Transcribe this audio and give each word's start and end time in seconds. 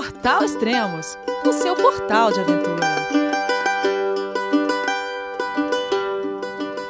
Portal 0.00 0.42
Extremos, 0.42 1.18
o 1.44 1.52
seu 1.52 1.76
portal 1.76 2.32
de 2.32 2.40
aventura. 2.40 2.86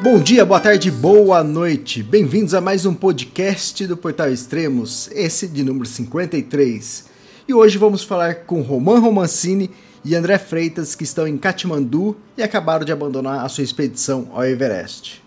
Bom 0.01 0.21
dia, 0.21 0.45
boa 0.47 0.61
tarde, 0.61 0.93
boa 0.93 1.43
noite. 1.43 2.05
Bem-vindos 2.05 2.55
a 2.55 2.61
mais 2.61 2.87
um 2.87 2.95
podcast 2.95 3.85
do 3.85 3.97
Portal 3.97 4.31
Extremos, 4.31 5.11
esse 5.11 5.49
de 5.49 5.65
número 5.65 5.87
53. 5.87 7.07
E 7.49 7.53
hoje 7.53 7.79
vamos 7.79 8.05
falar 8.05 8.45
com 8.45 8.63
Roman 8.63 9.01
Romancini 9.01 9.73
e 10.05 10.15
André 10.15 10.39
Freitas, 10.39 10.95
que 10.95 11.03
estão 11.03 11.27
em 11.27 11.37
Katmandu 11.37 12.17
e 12.39 12.45
acabaram 12.45 12.85
de 12.85 12.93
abandonar 12.93 13.45
a 13.45 13.49
sua 13.49 13.65
expedição 13.65 14.29
ao 14.33 14.45
Everest. 14.45 15.21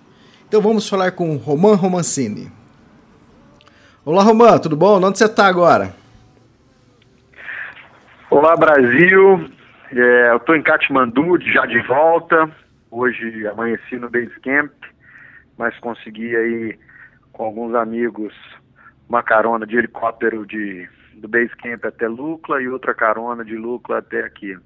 Então 0.47 0.61
vamos 0.61 0.87
falar 0.87 1.11
com 1.11 1.35
Roman 1.35 1.75
Romancini. 1.75 2.49
Olá, 4.05 4.23
Roman, 4.23 4.57
tudo 4.57 4.77
bom? 4.77 5.03
Onde 5.03 5.17
você 5.17 5.25
está 5.25 5.47
agora? 5.47 6.01
Olá, 8.35 8.55
Brasil. 8.57 9.47
É, 9.91 10.31
eu 10.31 10.37
estou 10.37 10.55
em 10.55 10.63
Katmandu, 10.63 11.39
já 11.39 11.67
de 11.67 11.79
volta. 11.83 12.49
Hoje 12.89 13.45
amanheci 13.45 13.95
no 13.97 14.09
Base 14.09 14.33
Camp, 14.39 14.71
mas 15.55 15.77
consegui 15.77 16.35
aí 16.35 16.79
com 17.31 17.43
alguns 17.43 17.75
amigos 17.75 18.33
uma 19.07 19.21
carona 19.21 19.67
de 19.67 19.77
helicóptero 19.77 20.47
de, 20.47 20.89
do 21.13 21.27
Base 21.27 21.55
Camp 21.57 21.85
até 21.85 22.07
Lucla 22.07 22.59
e 22.59 22.67
outra 22.67 22.95
carona 22.95 23.45
de 23.45 23.55
Lucla 23.55 23.99
até 23.99 24.21
aqui. 24.21 24.57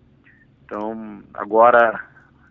Então, 0.64 1.22
agora 1.34 2.02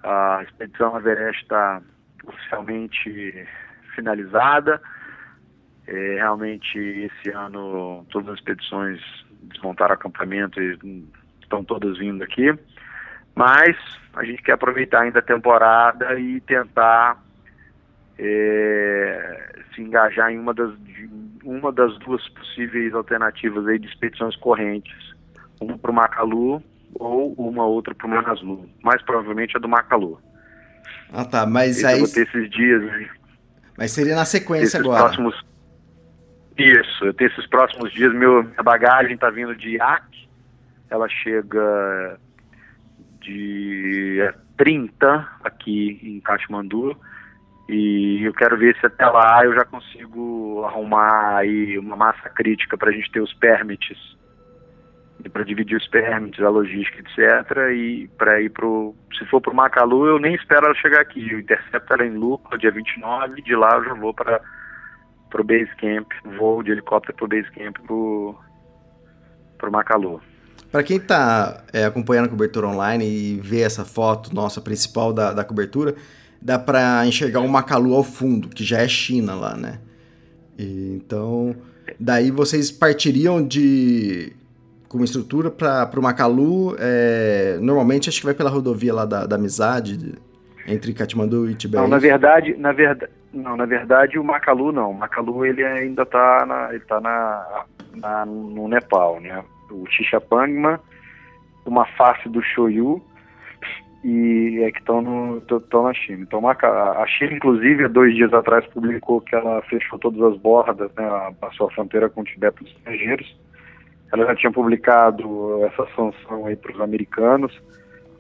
a 0.02 0.42
expedição 0.42 0.98
Everest 0.98 1.40
está 1.40 1.80
oficialmente 2.26 3.48
finalizada. 3.94 4.82
É, 5.86 6.16
realmente, 6.16 6.78
esse 6.78 7.30
ano, 7.30 8.04
todas 8.10 8.28
as 8.28 8.34
expedições 8.34 9.00
desmontaram 9.50 9.94
acampamento 9.94 10.60
e 10.60 11.04
estão 11.42 11.64
todas 11.64 11.98
vindo 11.98 12.22
aqui. 12.22 12.52
Mas 13.34 13.76
a 14.14 14.24
gente 14.24 14.42
quer 14.42 14.52
aproveitar 14.52 15.02
ainda 15.02 15.18
a 15.18 15.22
temporada 15.22 16.18
e 16.18 16.40
tentar 16.40 17.22
é, 18.18 19.64
se 19.74 19.82
engajar 19.82 20.30
em 20.30 20.38
uma 20.38 20.54
das, 20.54 20.72
uma 21.44 21.70
das 21.70 21.98
duas 21.98 22.26
possíveis 22.30 22.94
alternativas 22.94 23.66
aí 23.66 23.78
de 23.78 23.86
expedições 23.86 24.34
correntes. 24.36 25.14
Uma 25.60 25.76
para 25.78 25.90
o 25.90 25.94
Macalu 25.94 26.62
ou 26.94 27.34
uma 27.34 27.64
outra 27.64 27.94
para 27.94 28.06
o 28.06 28.10
Manaslu. 28.10 28.68
Mais 28.82 29.02
provavelmente 29.02 29.56
a 29.56 29.60
do 29.60 29.68
Macalu. 29.68 30.18
Ah 31.12 31.24
tá, 31.24 31.46
mas 31.46 31.76
Esse 31.76 31.86
aí... 31.86 32.00
Eu 32.00 32.06
vou 32.06 32.14
ter 32.14 32.26
esses 32.26 32.50
dias. 32.50 33.08
Mas 33.76 33.92
seria 33.92 34.16
na 34.16 34.24
sequência 34.24 34.80
agora. 34.80 35.04
Próximos... 35.04 35.44
Isso, 36.58 37.04
eu 37.04 37.12
tenho 37.12 37.30
esses 37.30 37.46
próximos 37.46 37.92
dias, 37.92 38.14
meu, 38.14 38.42
minha 38.42 38.62
bagagem 38.62 39.14
está 39.14 39.28
vindo 39.28 39.54
de 39.54 39.70
Iraque, 39.70 40.26
ela 40.88 41.06
chega 41.08 42.18
dia 43.20 44.34
30 44.56 45.28
aqui 45.44 46.00
em 46.02 46.20
Katmandu, 46.20 46.96
e 47.68 48.22
eu 48.22 48.32
quero 48.32 48.56
ver 48.56 48.74
se 48.78 48.86
até 48.86 49.04
lá 49.06 49.44
eu 49.44 49.52
já 49.52 49.64
consigo 49.64 50.64
arrumar 50.64 51.38
aí 51.38 51.78
uma 51.78 51.96
massa 51.96 52.30
crítica 52.30 52.78
para 52.78 52.90
a 52.90 52.92
gente 52.92 53.10
ter 53.10 53.20
os 53.20 53.34
permits, 53.34 54.16
para 55.30 55.44
dividir 55.44 55.76
os 55.76 55.88
permits, 55.88 56.40
a 56.40 56.48
logística, 56.48 57.00
etc. 57.00 57.50
E 57.74 58.08
para 58.16 58.40
ir 58.40 58.50
pro, 58.50 58.94
se 59.18 59.26
for 59.26 59.40
para 59.40 59.52
o 59.52 59.56
Macalu, 59.56 60.06
eu 60.06 60.18
nem 60.18 60.34
espero 60.36 60.66
ela 60.66 60.74
chegar 60.76 61.00
aqui. 61.00 61.28
Eu 61.30 61.40
intercepto 61.40 61.92
ela 61.92 62.06
em 62.06 62.16
Lucas, 62.16 62.60
dia 62.60 62.70
29, 62.70 63.42
de 63.42 63.56
lá 63.56 63.76
eu 63.76 63.84
já 63.84 63.94
vou 63.94 64.14
para 64.14 64.40
pro 65.30 65.44
base 65.44 65.70
camp, 65.76 66.06
voo 66.38 66.62
de 66.62 66.70
helicóptero 66.70 67.16
pro 67.16 67.28
base 67.28 67.50
camp 67.52 67.76
pro, 67.86 68.34
pro 69.58 69.70
Macalu. 69.70 70.20
Para 70.70 70.82
quem 70.82 70.96
está 70.96 71.64
é, 71.72 71.84
acompanhando 71.84 72.26
a 72.26 72.28
cobertura 72.28 72.66
online 72.68 73.04
e 73.06 73.40
vê 73.40 73.60
essa 73.60 73.84
foto 73.84 74.34
nossa 74.34 74.60
principal 74.60 75.12
da, 75.12 75.32
da 75.32 75.44
cobertura, 75.44 75.94
dá 76.40 76.58
para 76.58 77.06
enxergar 77.06 77.40
o 77.40 77.48
Macalu 77.48 77.94
ao 77.94 78.02
fundo, 78.02 78.48
que 78.48 78.64
já 78.64 78.80
é 78.80 78.88
China 78.88 79.34
lá, 79.34 79.56
né? 79.56 79.78
E, 80.58 80.96
então, 80.96 81.54
daí 81.98 82.30
vocês 82.30 82.70
partiriam 82.70 83.46
de 83.46 84.32
como 84.88 85.04
estrutura 85.04 85.50
para 85.50 85.90
o 85.96 86.02
Macalu, 86.02 86.76
é, 86.78 87.58
normalmente 87.60 88.08
acho 88.08 88.20
que 88.20 88.24
vai 88.24 88.34
pela 88.34 88.50
rodovia 88.50 88.94
lá 88.94 89.04
da, 89.04 89.26
da 89.26 89.36
Amizade, 89.36 89.96
de, 89.96 90.14
entre 90.66 90.92
Katmandu 90.92 91.50
e 91.50 91.54
Tibete. 91.54 91.80
Não, 91.80 91.88
na 91.88 91.98
verdade, 91.98 92.56
na 92.56 92.72
verdade, 92.72 93.10
não, 93.36 93.56
na 93.56 93.66
verdade 93.66 94.18
o 94.18 94.24
Macalu 94.24 94.72
não. 94.72 94.90
O 94.90 94.98
Macalu 94.98 95.44
ele 95.44 95.64
ainda 95.64 96.02
está 96.02 96.44
na, 96.46 96.70
tá 96.86 97.00
na, 97.00 97.64
na, 97.94 98.26
no 98.26 98.68
Nepal, 98.68 99.20
né? 99.20 99.44
O 99.70 99.86
Xixapangma, 99.90 100.80
uma 101.64 101.84
face 101.84 102.28
do 102.28 102.42
Shoyu 102.42 103.02
e 104.06 104.62
é 104.62 104.70
que 104.70 104.78
estão 104.78 105.02
na 105.82 105.94
China. 105.94 106.22
Então 106.22 106.48
a 106.48 107.06
China, 107.08 107.32
inclusive, 107.32 107.84
há 107.84 107.88
dois 107.88 108.14
dias 108.14 108.32
atrás 108.32 108.64
publicou 108.66 109.20
que 109.20 109.34
ela 109.34 109.60
fechou 109.62 109.98
todas 109.98 110.22
as 110.22 110.40
bordas, 110.40 110.92
né? 110.94 111.04
A 111.04 111.70
fronteira 111.74 112.08
com 112.08 112.20
o 112.20 112.24
Tibete 112.24 112.62
dos 112.62 112.72
estrangeiros. 112.72 113.36
Ela 114.12 114.26
já 114.26 114.36
tinha 114.36 114.52
publicado 114.52 115.64
essa 115.64 115.84
sanção 115.96 116.46
aí 116.46 116.54
para 116.54 116.72
os 116.72 116.80
americanos, 116.80 117.60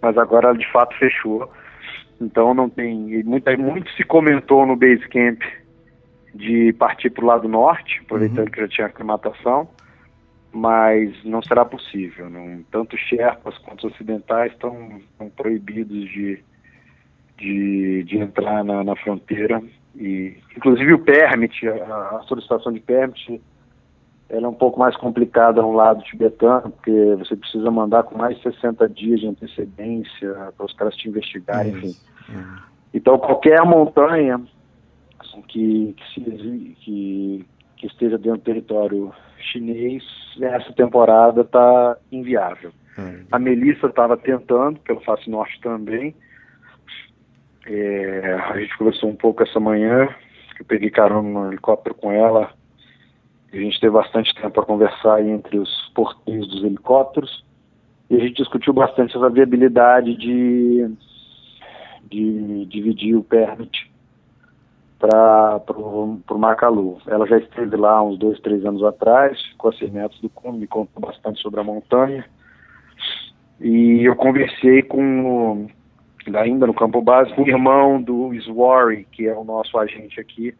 mas 0.02 0.18
agora 0.18 0.48
ela 0.48 0.58
de 0.58 0.70
fato 0.72 0.96
fechou. 0.98 1.48
Então 2.20 2.54
não 2.54 2.68
tem. 2.68 3.22
Muita, 3.24 3.56
muito 3.56 3.90
se 3.92 4.02
comentou 4.02 4.66
no 4.66 4.76
base 4.76 5.06
camp 5.08 5.40
de 6.34 6.72
partir 6.74 7.10
para 7.10 7.24
o 7.24 7.26
lado 7.26 7.48
norte, 7.48 8.00
aproveitando 8.04 8.46
uhum. 8.46 8.50
que 8.50 8.60
já 8.60 8.68
tinha 8.68 8.86
aclimatação, 8.86 9.68
mas 10.52 11.12
não 11.24 11.42
será 11.42 11.64
possível. 11.64 12.28
Não, 12.30 12.62
tanto 12.70 12.96
Sherpas 12.96 13.56
quanto 13.58 13.86
os 13.86 13.94
ocidentais 13.94 14.52
estão, 14.52 14.98
estão 14.98 15.28
proibidos 15.30 16.08
de, 16.10 16.42
de, 17.38 18.04
de 18.04 18.18
entrar 18.18 18.64
na, 18.64 18.84
na, 18.84 18.96
fronteira. 18.96 19.62
E, 19.94 20.36
inclusive 20.56 20.92
o 20.92 20.98
permit, 20.98 21.66
a, 21.68 22.18
a 22.18 22.22
solicitação 22.26 22.72
de 22.72 22.80
permit 22.80 23.40
ela 24.28 24.46
é 24.46 24.48
um 24.48 24.54
pouco 24.54 24.78
mais 24.78 24.96
complicada 24.96 25.62
no 25.62 25.72
lado 25.72 26.02
tibetano, 26.02 26.70
porque 26.70 27.14
você 27.16 27.36
precisa 27.36 27.70
mandar 27.70 28.02
com 28.02 28.18
mais 28.18 28.36
de 28.36 28.42
60 28.42 28.88
dias 28.88 29.20
de 29.20 29.28
antecedência 29.28 30.52
para 30.56 30.66
os 30.66 30.72
caras 30.72 30.96
te 30.96 31.08
investigarem, 31.08 31.72
enfim. 31.72 31.94
Uhum. 32.28 32.56
Então, 32.92 33.18
qualquer 33.18 33.62
montanha 33.64 34.40
assim, 35.20 35.42
que, 35.42 35.94
que, 35.96 36.14
se, 36.14 36.76
que, 36.80 37.46
que, 37.76 37.86
esteja 37.86 38.18
dentro 38.18 38.38
do 38.38 38.44
território 38.44 39.12
chinês, 39.38 40.02
nessa 40.38 40.72
temporada 40.72 41.42
está 41.42 41.96
inviável. 42.10 42.72
Uhum. 42.98 43.26
A 43.30 43.38
Melissa 43.38 43.86
estava 43.86 44.16
tentando, 44.16 44.80
pelo 44.80 45.00
Face 45.02 45.30
Norte 45.30 45.60
também. 45.60 46.14
É, 47.66 48.32
a 48.48 48.58
gente 48.58 48.76
conversou 48.76 49.10
um 49.10 49.16
pouco 49.16 49.42
essa 49.42 49.60
manhã, 49.60 50.08
eu 50.58 50.64
peguei 50.64 50.90
carona 50.90 51.28
no 51.28 51.48
helicóptero 51.48 51.94
com 51.94 52.10
ela, 52.10 52.50
a 53.52 53.56
gente 53.56 53.80
teve 53.80 53.92
bastante 53.92 54.34
tempo 54.34 54.50
para 54.50 54.64
conversar 54.64 55.24
entre 55.24 55.58
os 55.58 55.88
porteiros 55.94 56.48
dos 56.48 56.64
helicópteros 56.64 57.44
e 58.10 58.16
a 58.16 58.18
gente 58.20 58.36
discutiu 58.36 58.72
bastante 58.72 59.16
essa 59.16 59.30
viabilidade 59.30 60.16
de, 60.16 60.90
de 62.08 62.64
dividir 62.66 63.16
o 63.16 63.22
permit 63.22 63.90
para 64.98 65.60
o 65.70 66.38
Macalu. 66.38 66.98
Ela 67.06 67.26
já 67.26 67.38
esteve 67.38 67.76
lá 67.76 68.02
uns 68.02 68.18
dois, 68.18 68.40
três 68.40 68.64
anos 68.64 68.82
atrás, 68.82 69.40
ficou 69.50 69.70
a 69.70 69.74
100 69.74 69.90
metros 69.90 70.20
do 70.20 70.28
cume, 70.30 70.60
me 70.60 70.66
contou 70.66 71.00
bastante 71.00 71.40
sobre 71.40 71.60
a 71.60 71.64
montanha. 71.64 72.24
E 73.60 74.04
eu 74.04 74.14
conversei 74.14 74.82
com, 74.82 75.66
ainda 76.34 76.66
no 76.66 76.74
campo 76.74 77.00
básico, 77.02 77.42
o 77.42 77.48
irmão 77.48 78.00
do 78.00 78.32
Swarry, 78.42 79.06
que 79.10 79.26
é 79.26 79.34
o 79.34 79.44
nosso 79.44 79.78
agente 79.78 80.20
aqui, 80.20 80.54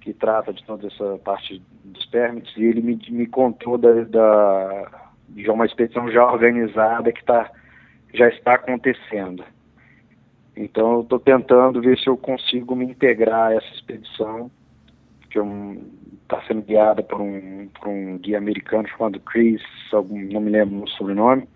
que 0.00 0.14
trata 0.14 0.52
de 0.52 0.64
toda 0.64 0.86
essa 0.86 1.18
parte 1.24 1.62
dos 1.84 2.06
permits, 2.06 2.56
e 2.56 2.64
ele 2.64 2.80
me, 2.80 2.98
me 3.10 3.26
contou 3.26 3.76
da, 3.76 4.04
da, 4.04 5.10
de 5.28 5.50
uma 5.50 5.66
expedição 5.66 6.10
já 6.10 6.24
organizada 6.24 7.12
que 7.12 7.24
tá, 7.24 7.50
já 8.14 8.28
está 8.28 8.54
acontecendo. 8.54 9.44
Então 10.56 10.94
eu 10.94 11.00
estou 11.02 11.18
tentando 11.18 11.80
ver 11.80 11.98
se 11.98 12.08
eu 12.08 12.16
consigo 12.16 12.74
me 12.74 12.84
integrar 12.84 13.50
a 13.50 13.54
essa 13.54 13.74
expedição, 13.74 14.50
que 15.30 15.38
está 16.22 16.42
sendo 16.46 16.62
guiada 16.62 17.02
por 17.02 17.20
um, 17.20 17.68
por 17.68 17.88
um 17.88 18.18
guia 18.18 18.38
americano 18.38 18.88
chamado 18.88 19.20
Chris, 19.20 19.62
algum, 19.92 20.18
não 20.32 20.40
me 20.40 20.50
lembro 20.50 20.82
o 20.82 20.88
sobrenome. 20.88 21.48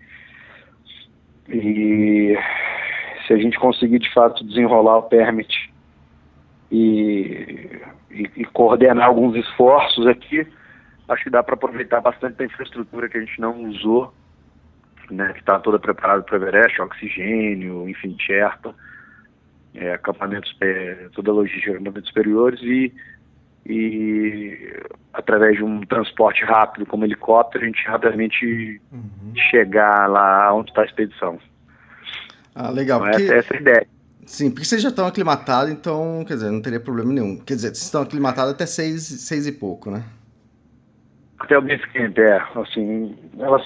E 1.49 2.35
se 3.27 3.33
a 3.33 3.37
gente 3.37 3.59
conseguir 3.59 3.99
de 3.99 4.11
fato 4.13 4.43
desenrolar 4.45 4.97
o 4.97 5.03
permit 5.03 5.73
e 6.75 7.81
e, 8.15 8.31
e 8.37 8.45
coordenar 8.45 9.05
alguns 9.05 9.35
esforços 9.35 10.07
aqui, 10.07 10.47
acho 11.09 11.23
que 11.23 11.29
dá 11.29 11.43
para 11.43 11.55
aproveitar 11.55 11.99
bastante 11.99 12.37
da 12.37 12.45
infraestrutura 12.45 13.09
que 13.09 13.17
a 13.17 13.19
gente 13.19 13.39
não 13.39 13.65
usou, 13.65 14.13
né, 15.11 15.33
que 15.33 15.39
está 15.39 15.59
toda 15.59 15.77
preparada 15.77 16.23
para 16.23 16.33
o 16.33 16.41
Everest, 16.41 16.81
oxigênio, 16.81 17.87
enfim, 17.89 18.15
Sherpa, 18.19 18.73
é, 19.73 19.93
acampamentos, 19.93 20.55
é, 20.61 21.09
toda 21.13 21.31
a 21.31 21.33
logística 21.33 21.71
de 21.71 21.75
acampamentos 21.77 22.07
superiores 22.07 22.61
e 22.61 22.93
e 23.67 24.79
através 25.11 25.57
de 25.57 25.63
um 25.63 25.81
transporte 25.81 26.45
rápido 26.45 26.85
como 26.85 27.03
helicóptero 27.03 27.63
a 27.63 27.67
gente 27.67 27.83
rapidamente 27.87 28.79
uhum. 28.91 29.33
chegar 29.49 30.07
lá 30.07 30.53
onde 30.53 30.69
está 30.69 30.83
a 30.83 30.85
expedição. 30.85 31.39
Ah, 32.53 32.69
legal. 32.69 32.99
Então, 32.99 33.09
porque... 33.09 33.23
essa, 33.23 33.33
essa 33.33 33.53
é 33.55 33.57
a 33.57 33.61
ideia. 33.61 33.87
Sim, 34.25 34.49
porque 34.49 34.65
vocês 34.65 34.81
já 34.81 34.89
estão 34.89 35.05
aclimatados, 35.05 35.71
então, 35.71 36.23
quer 36.27 36.33
dizer, 36.33 36.49
não 36.49 36.61
teria 36.61 36.79
problema 36.79 37.13
nenhum. 37.13 37.37
Quer 37.37 37.55
dizer, 37.55 37.67
vocês 37.67 37.83
estão 37.83 38.01
aclimatados 38.01 38.53
até 38.53 38.65
seis, 38.65 39.03
seis 39.03 39.45
e 39.45 39.51
pouco, 39.51 39.91
né? 39.91 40.03
Até 41.39 41.57
o 41.57 41.61
base 41.61 41.87
camp, 41.93 42.17
é. 42.17 42.43
Assim, 42.55 43.15
elas 43.37 43.63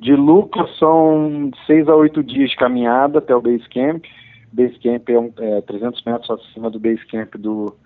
de 0.00 0.14
Lucas 0.16 0.68
são 0.78 1.50
seis 1.64 1.88
a 1.88 1.94
oito 1.94 2.24
dias 2.24 2.50
de 2.50 2.56
caminhada 2.56 3.18
até 3.18 3.34
o 3.36 3.40
base 3.40 3.68
camp. 3.68 4.04
Base 4.52 4.76
camp 4.80 5.08
é, 5.08 5.18
um, 5.18 5.32
é 5.38 5.60
300 5.60 6.02
metros 6.04 6.30
acima 6.30 6.70
do 6.70 6.80
base 6.80 7.06
camp 7.06 7.36
do, 7.36 7.76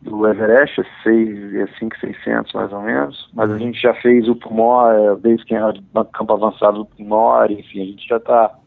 do 0.00 0.26
Everest, 0.26 0.80
é, 0.80 0.84
6, 1.02 1.54
é 1.54 1.66
5,600 1.78 2.52
mais 2.54 2.72
ou 2.72 2.80
menos. 2.80 3.30
Mas 3.34 3.50
a 3.50 3.58
gente 3.58 3.78
já 3.80 3.92
fez 3.94 4.26
o 4.26 4.36
Pumor, 4.36 4.90
é, 4.92 5.14
base 5.16 5.44
camp, 5.44 5.76
campo 6.14 6.32
avançado 6.32 6.78
do 6.78 6.86
Pumor, 6.86 7.50
enfim, 7.50 7.82
a 7.82 7.84
gente 7.84 8.08
já 8.08 8.16
está 8.16 8.58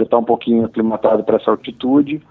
já 0.00 0.04
está 0.04 0.18
um 0.18 0.24
pouquinho 0.24 0.64
aclimatado 0.64 1.22
para 1.22 1.36
essa 1.36 1.50
altitude. 1.50 2.22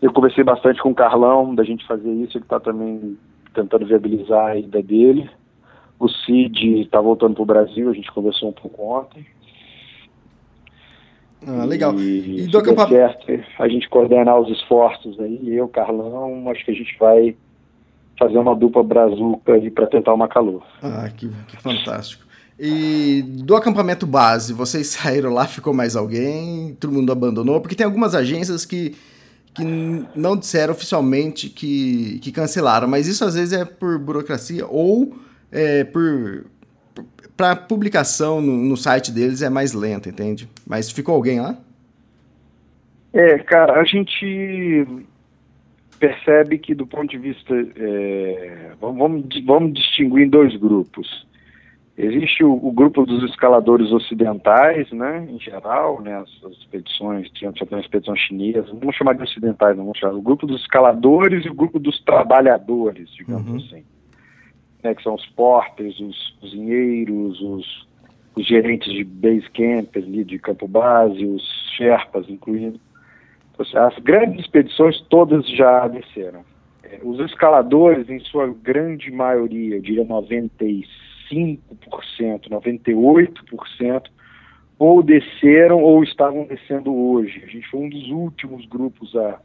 Eu 0.00 0.12
conversei 0.12 0.42
bastante 0.42 0.82
com 0.82 0.90
o 0.90 0.94
Carlão 0.94 1.54
da 1.54 1.62
gente 1.62 1.86
fazer 1.86 2.10
isso, 2.10 2.36
ele 2.36 2.44
está 2.44 2.58
também 2.58 3.16
tentando 3.54 3.86
viabilizar 3.86 4.46
a 4.46 4.56
ida 4.56 4.82
dele. 4.82 5.30
O 5.98 6.08
Cid 6.08 6.80
está 6.80 7.00
voltando 7.00 7.34
para 7.34 7.42
o 7.42 7.46
Brasil, 7.46 7.88
a 7.88 7.92
gente 7.92 8.10
conversou 8.10 8.48
um 8.48 8.52
pouco 8.52 8.82
ontem. 8.82 9.24
Ah, 11.46 11.64
legal. 11.64 11.94
E, 11.94 12.40
e 12.40 12.46
do 12.48 12.58
acampamento... 12.58 12.94
certo, 12.94 13.44
a 13.58 13.68
gente 13.68 13.88
coordenar 13.88 14.38
os 14.40 14.50
esforços 14.50 15.18
aí, 15.20 15.54
eu, 15.54 15.68
Carlão, 15.68 16.48
acho 16.50 16.64
que 16.64 16.70
a 16.72 16.74
gente 16.74 16.96
vai 16.98 17.36
fazer 18.18 18.38
uma 18.38 18.54
dupla 18.54 18.82
brazuca 18.82 19.54
aí 19.54 19.70
para 19.70 19.86
tentar 19.86 20.14
uma 20.14 20.28
calor. 20.28 20.62
Ah, 20.82 21.08
que, 21.08 21.28
que 21.28 21.56
fantástico. 21.56 22.24
E 22.64 23.22
do 23.22 23.56
acampamento 23.56 24.06
base, 24.06 24.52
vocês 24.52 24.86
saíram 24.94 25.34
lá, 25.34 25.48
ficou 25.48 25.74
mais 25.74 25.96
alguém? 25.96 26.76
Todo 26.78 26.92
mundo 26.92 27.10
abandonou? 27.10 27.60
Porque 27.60 27.74
tem 27.74 27.84
algumas 27.84 28.14
agências 28.14 28.64
que, 28.64 28.94
que 29.52 29.64
não 30.14 30.36
disseram 30.36 30.72
oficialmente 30.72 31.48
que, 31.48 32.20
que 32.20 32.30
cancelaram, 32.30 32.86
mas 32.86 33.08
isso 33.08 33.24
às 33.24 33.34
vezes 33.34 33.52
é 33.52 33.64
por 33.64 33.98
burocracia 33.98 34.64
ou 34.64 35.18
é, 35.50 35.82
por. 35.82 36.46
Para 37.36 37.56
publicação 37.56 38.40
no, 38.40 38.56
no 38.56 38.76
site 38.76 39.10
deles 39.10 39.42
é 39.42 39.50
mais 39.50 39.72
lento, 39.72 40.08
entende? 40.08 40.48
Mas 40.64 40.88
ficou 40.88 41.16
alguém 41.16 41.40
lá? 41.40 41.58
É, 43.12 43.38
cara, 43.38 43.80
a 43.80 43.84
gente 43.84 44.86
percebe 45.98 46.58
que 46.58 46.76
do 46.76 46.86
ponto 46.86 47.10
de 47.10 47.18
vista. 47.18 47.52
É, 47.74 48.70
vamos, 48.80 49.24
vamos 49.44 49.72
distinguir 49.74 50.26
em 50.26 50.28
dois 50.28 50.54
grupos. 50.54 51.26
Existe 51.96 52.42
o, 52.42 52.52
o, 52.52 52.72
grupo 52.72 53.04
dos 53.04 53.22
escaladores 53.30 53.92
ocidentais, 53.92 54.90
né, 54.92 55.26
em 55.28 55.38
geral, 55.38 56.00
né, 56.00 56.16
as, 56.16 56.44
as 56.44 56.52
expedições, 56.58 57.28
tinha 57.30 57.52
uma 57.70 57.80
expedição 57.80 58.16
chinesa, 58.16 58.68
não 58.68 58.78
vamos 58.78 58.96
chamar 58.96 59.14
de 59.14 59.22
ocidentais, 59.22 59.76
não 59.76 59.84
vamos 59.84 59.98
chamar, 59.98 60.14
o 60.14 60.22
grupo 60.22 60.46
dos 60.46 60.62
escaladores 60.62 61.44
e 61.44 61.50
o 61.50 61.54
grupo 61.54 61.78
dos 61.78 62.02
trabalhadores, 62.02 63.10
digamos 63.10 63.46
uhum. 63.46 63.56
assim, 63.56 63.84
né, 64.82 64.94
que 64.94 65.02
são 65.02 65.14
os 65.14 65.26
porters, 65.26 66.00
os 66.00 66.36
cozinheiros, 66.40 67.38
os, 67.42 67.86
os 68.36 68.46
gerentes 68.46 68.90
de 68.90 69.04
base 69.04 69.50
camp 69.50 69.94
ali, 69.94 70.24
de 70.24 70.38
campo 70.38 70.66
base, 70.66 71.26
os 71.26 71.42
sherpas, 71.76 72.26
incluindo. 72.28 72.80
Então, 73.52 73.86
as 73.86 73.98
grandes 73.98 74.40
expedições 74.40 74.98
todas 75.10 75.46
já 75.50 75.86
desceram. 75.88 76.42
É, 76.82 77.00
os 77.02 77.20
escaladores, 77.20 78.08
em 78.08 78.18
sua 78.20 78.46
grande 78.62 79.10
maioria, 79.10 79.76
eu 79.76 79.82
diria 79.82 80.04
96%, 80.04 81.11
95%, 81.32 82.48
98%, 82.48 84.02
ou 84.78 85.02
desceram 85.02 85.82
ou 85.82 86.02
estavam 86.02 86.44
descendo 86.44 86.94
hoje. 86.94 87.42
A 87.44 87.46
gente 87.46 87.68
foi 87.68 87.80
um 87.80 87.88
dos 87.88 88.08
últimos 88.10 88.66
grupos 88.66 89.14
a, 89.16 89.40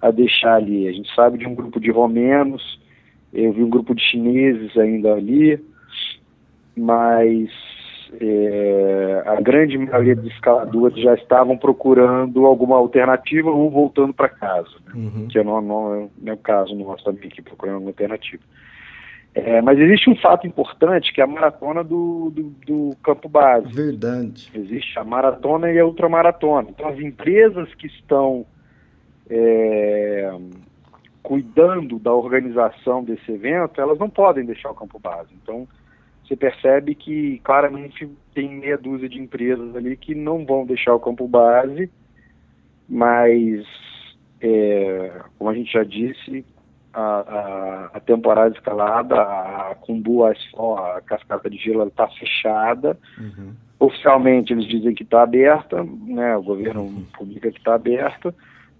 a 0.00 0.10
deixar 0.10 0.54
ali. 0.54 0.88
A 0.88 0.92
gente 0.92 1.14
sabe 1.14 1.38
de 1.38 1.46
um 1.46 1.54
grupo 1.54 1.78
de 1.78 1.90
romenos, 1.90 2.80
eu 3.32 3.52
vi 3.52 3.62
um 3.62 3.70
grupo 3.70 3.94
de 3.94 4.02
chineses 4.02 4.76
ainda 4.76 5.12
ali, 5.12 5.62
mas 6.76 7.50
é, 8.18 9.22
a 9.26 9.40
grande 9.40 9.78
maioria 9.78 10.16
dos 10.16 10.32
escaladores 10.32 11.00
já 11.00 11.14
estavam 11.14 11.56
procurando 11.56 12.46
alguma 12.46 12.76
alternativa 12.76 13.50
ou 13.50 13.70
voltando 13.70 14.12
para 14.12 14.28
casa, 14.28 14.70
né? 14.86 14.92
uhum. 14.94 15.28
que 15.28 15.42
não, 15.42 15.60
não, 15.60 16.10
não, 16.18 16.32
é 16.32 16.34
o 16.34 16.38
caso 16.38 16.74
nosso 16.74 17.04
também, 17.04 17.28
aqui 17.28 17.42
procurando 17.42 17.78
uma 17.78 17.90
alternativa. 17.90 18.42
É, 19.32 19.62
mas 19.62 19.78
existe 19.78 20.10
um 20.10 20.16
fato 20.16 20.46
importante 20.46 21.12
que 21.12 21.20
é 21.20 21.24
a 21.24 21.26
maratona 21.26 21.84
do, 21.84 22.30
do, 22.30 22.42
do, 22.66 22.96
campo 23.02 23.28
base. 23.28 23.72
Verdade. 23.72 24.50
Existe 24.52 24.98
a 24.98 25.04
maratona 25.04 25.70
e 25.70 25.78
a 25.78 25.86
ultramaratona. 25.86 26.68
Então 26.70 26.88
as 26.88 26.98
empresas 26.98 27.72
que 27.74 27.86
estão 27.86 28.44
é, 29.28 30.36
cuidando 31.22 31.98
da 32.00 32.12
organização 32.12 33.04
desse 33.04 33.30
evento, 33.30 33.80
elas 33.80 33.98
não 33.98 34.10
podem 34.10 34.44
deixar 34.44 34.70
o 34.70 34.74
campo 34.74 34.98
base. 34.98 35.30
Então 35.40 35.68
você 36.24 36.34
percebe 36.34 36.94
que 36.96 37.40
claramente 37.44 38.08
tem 38.34 38.48
meia 38.48 38.76
dúzia 38.76 39.08
de 39.08 39.20
empresas 39.20 39.76
ali 39.76 39.96
que 39.96 40.14
não 40.14 40.44
vão 40.44 40.66
deixar 40.66 40.94
o 40.94 41.00
campo 41.00 41.28
base, 41.28 41.88
mas 42.88 43.64
é, 44.40 45.22
como 45.38 45.50
a 45.50 45.54
gente 45.54 45.72
já 45.72 45.84
disse, 45.84 46.44
a, 46.92 47.20
a, 47.20 47.79
temporada 48.10 48.52
escalada, 48.52 49.22
a 49.22 49.76
Cumbu, 49.80 50.24
a, 50.24 50.32
a 50.32 51.00
cascata 51.02 51.48
de 51.48 51.56
gelo 51.56 51.86
está 51.86 52.08
fechada. 52.08 52.98
Uhum. 53.16 53.52
Oficialmente 53.78 54.52
eles 54.52 54.66
dizem 54.66 54.94
que 54.94 55.04
está 55.04 55.22
aberta, 55.22 55.84
né, 55.84 56.36
o 56.36 56.42
governo 56.42 56.82
uhum. 56.82 57.04
publica 57.16 57.52
que 57.52 57.58
está 57.58 57.74
aberta, 57.74 58.34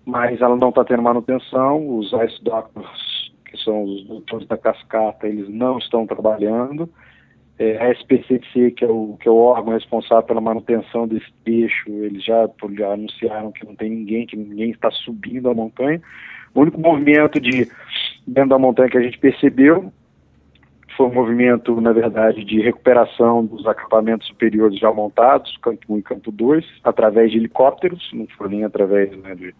mas 0.05 0.41
ela 0.41 0.57
não 0.57 0.71
está 0.71 0.85
tendo 0.85 1.03
manutenção. 1.03 1.97
Os 1.97 2.13
ice 2.13 2.43
doctors, 2.43 3.33
que 3.45 3.57
são 3.59 3.85
os 3.85 4.05
doutores 4.05 4.49
da 4.49 4.59
cascata, 4.59 5.29
eles 5.29 5.49
não 5.49 5.79
estão 5.79 6.07
trabalhando. 6.07 6.91
É, 7.57 7.77
a 7.79 7.93
SPCC, 7.93 8.73
que 8.73 8.85
é, 8.85 8.89
o, 8.89 9.17
que 9.21 9.29
é 9.29 9.31
o 9.31 9.37
órgão 9.37 9.75
responsável 9.75 10.25
pela 10.25 10.41
manutenção 10.41 11.07
desse 11.07 11.31
trecho, 11.45 11.91
eles 11.91 12.25
já, 12.25 12.49
já 12.77 12.93
anunciaram 12.93 13.53
que 13.53 13.65
não 13.65 13.77
tem 13.77 13.91
ninguém, 13.91 14.27
que 14.27 14.37
ninguém 14.37 14.71
está 14.71 14.91
subindo 14.91 15.49
a 15.49 15.55
montanha. 15.55 16.01
O 16.53 16.63
único 16.63 16.81
movimento 16.81 17.39
de 17.39 17.69
dentro 18.27 18.51
da 18.51 18.59
montanha 18.59 18.91
que 18.91 18.99
a 18.99 19.03
gente 19.03 19.19
percebeu 19.19 19.93
foi 20.97 21.07
um 21.07 21.15
movimento, 21.15 21.81
na 21.81 21.93
verdade, 21.93 22.45
de 22.45 22.61
recuperação 22.61 23.45
dos 23.47 23.67
acampamentos 23.67 24.27
superiores 24.29 24.79
já 24.79 24.93
montados, 24.93 25.57
Campo 25.63 25.81
1 25.89 25.99
e 25.99 26.03
Campo 26.03 26.31
2, 26.31 26.65
através 26.85 27.31
de 27.31 27.39
helicópteros, 27.39 28.11
não 28.13 28.27
foi 28.37 28.49
nem 28.51 28.65
através 28.65 29.11
né, 29.17 29.35
de, 29.35 29.55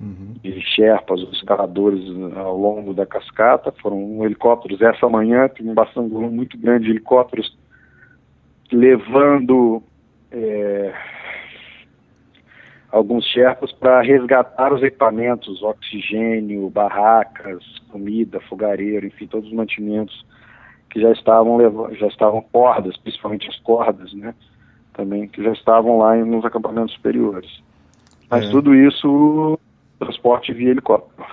uhum. 0.00 0.34
de 0.42 0.60
Sherpas, 0.62 1.20
os 1.22 1.34
escaladores 1.34 2.02
ao 2.34 2.56
longo 2.56 2.94
da 2.94 3.04
cascata, 3.04 3.72
foram 3.82 4.24
helicópteros 4.24 4.80
essa 4.80 5.08
manhã, 5.08 5.48
tem 5.48 5.68
um 5.68 5.74
bastante 5.74 6.14
muito 6.14 6.56
grande 6.56 6.84
de 6.84 6.92
helicópteros 6.92 7.54
levando 8.72 9.82
é, 10.30 10.94
alguns 12.90 13.24
Sherpas 13.24 13.72
para 13.72 14.00
resgatar 14.02 14.72
os 14.72 14.82
equipamentos, 14.82 15.62
oxigênio, 15.62 16.68
barracas, 16.70 17.64
comida, 17.90 18.40
fogareiro, 18.40 19.06
enfim, 19.06 19.26
todos 19.26 19.48
os 19.48 19.54
mantimentos 19.54 20.24
que 20.90 21.00
já 21.00 21.12
estavam 21.12 21.56
levando, 21.56 21.94
já 21.94 22.08
estavam 22.08 22.42
cordas, 22.52 22.96
principalmente 22.96 23.48
as 23.48 23.58
cordas, 23.60 24.12
né? 24.12 24.34
Também 24.92 25.28
que 25.28 25.42
já 25.42 25.52
estavam 25.52 25.98
lá 25.98 26.16
nos 26.16 26.44
acampamentos 26.44 26.94
superiores. 26.94 27.62
Mas 28.28 28.46
é. 28.46 28.50
tudo 28.50 28.74
isso 28.74 29.58
transporte 29.98 30.52
via 30.52 30.70
helicóptero. 30.70 31.28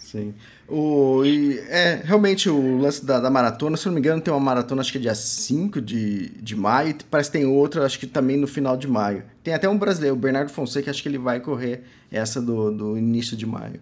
Sim. 0.00 0.34
O, 0.68 1.24
e 1.24 1.58
é, 1.68 2.00
realmente 2.02 2.48
o 2.48 2.78
lance 2.78 3.04
da, 3.04 3.20
da, 3.20 3.30
maratona, 3.30 3.76
se 3.76 3.86
não 3.86 3.92
me 3.92 4.00
engano, 4.00 4.20
tem 4.20 4.32
uma 4.32 4.40
maratona, 4.40 4.80
acho 4.80 4.90
que 4.90 4.98
é 4.98 5.00
dia 5.00 5.14
5 5.14 5.80
de, 5.80 6.30
de 6.30 6.56
maio, 6.56 6.96
parece 7.08 7.30
que 7.30 7.38
tem 7.38 7.46
outra, 7.46 7.84
acho 7.84 7.98
que 7.98 8.06
também 8.06 8.36
no 8.36 8.46
final 8.46 8.76
de 8.76 8.88
maio. 8.88 9.22
Tem 9.44 9.54
até 9.54 9.68
um 9.68 9.78
brasileiro, 9.78 10.16
o 10.16 10.18
Bernardo 10.18 10.50
Fonseca, 10.50 10.90
acho 10.90 11.02
que 11.02 11.08
ele 11.08 11.18
vai 11.18 11.38
correr 11.38 11.84
essa 12.10 12.42
do, 12.42 12.72
do 12.72 12.98
início 12.98 13.36
de 13.36 13.46
maio. 13.46 13.80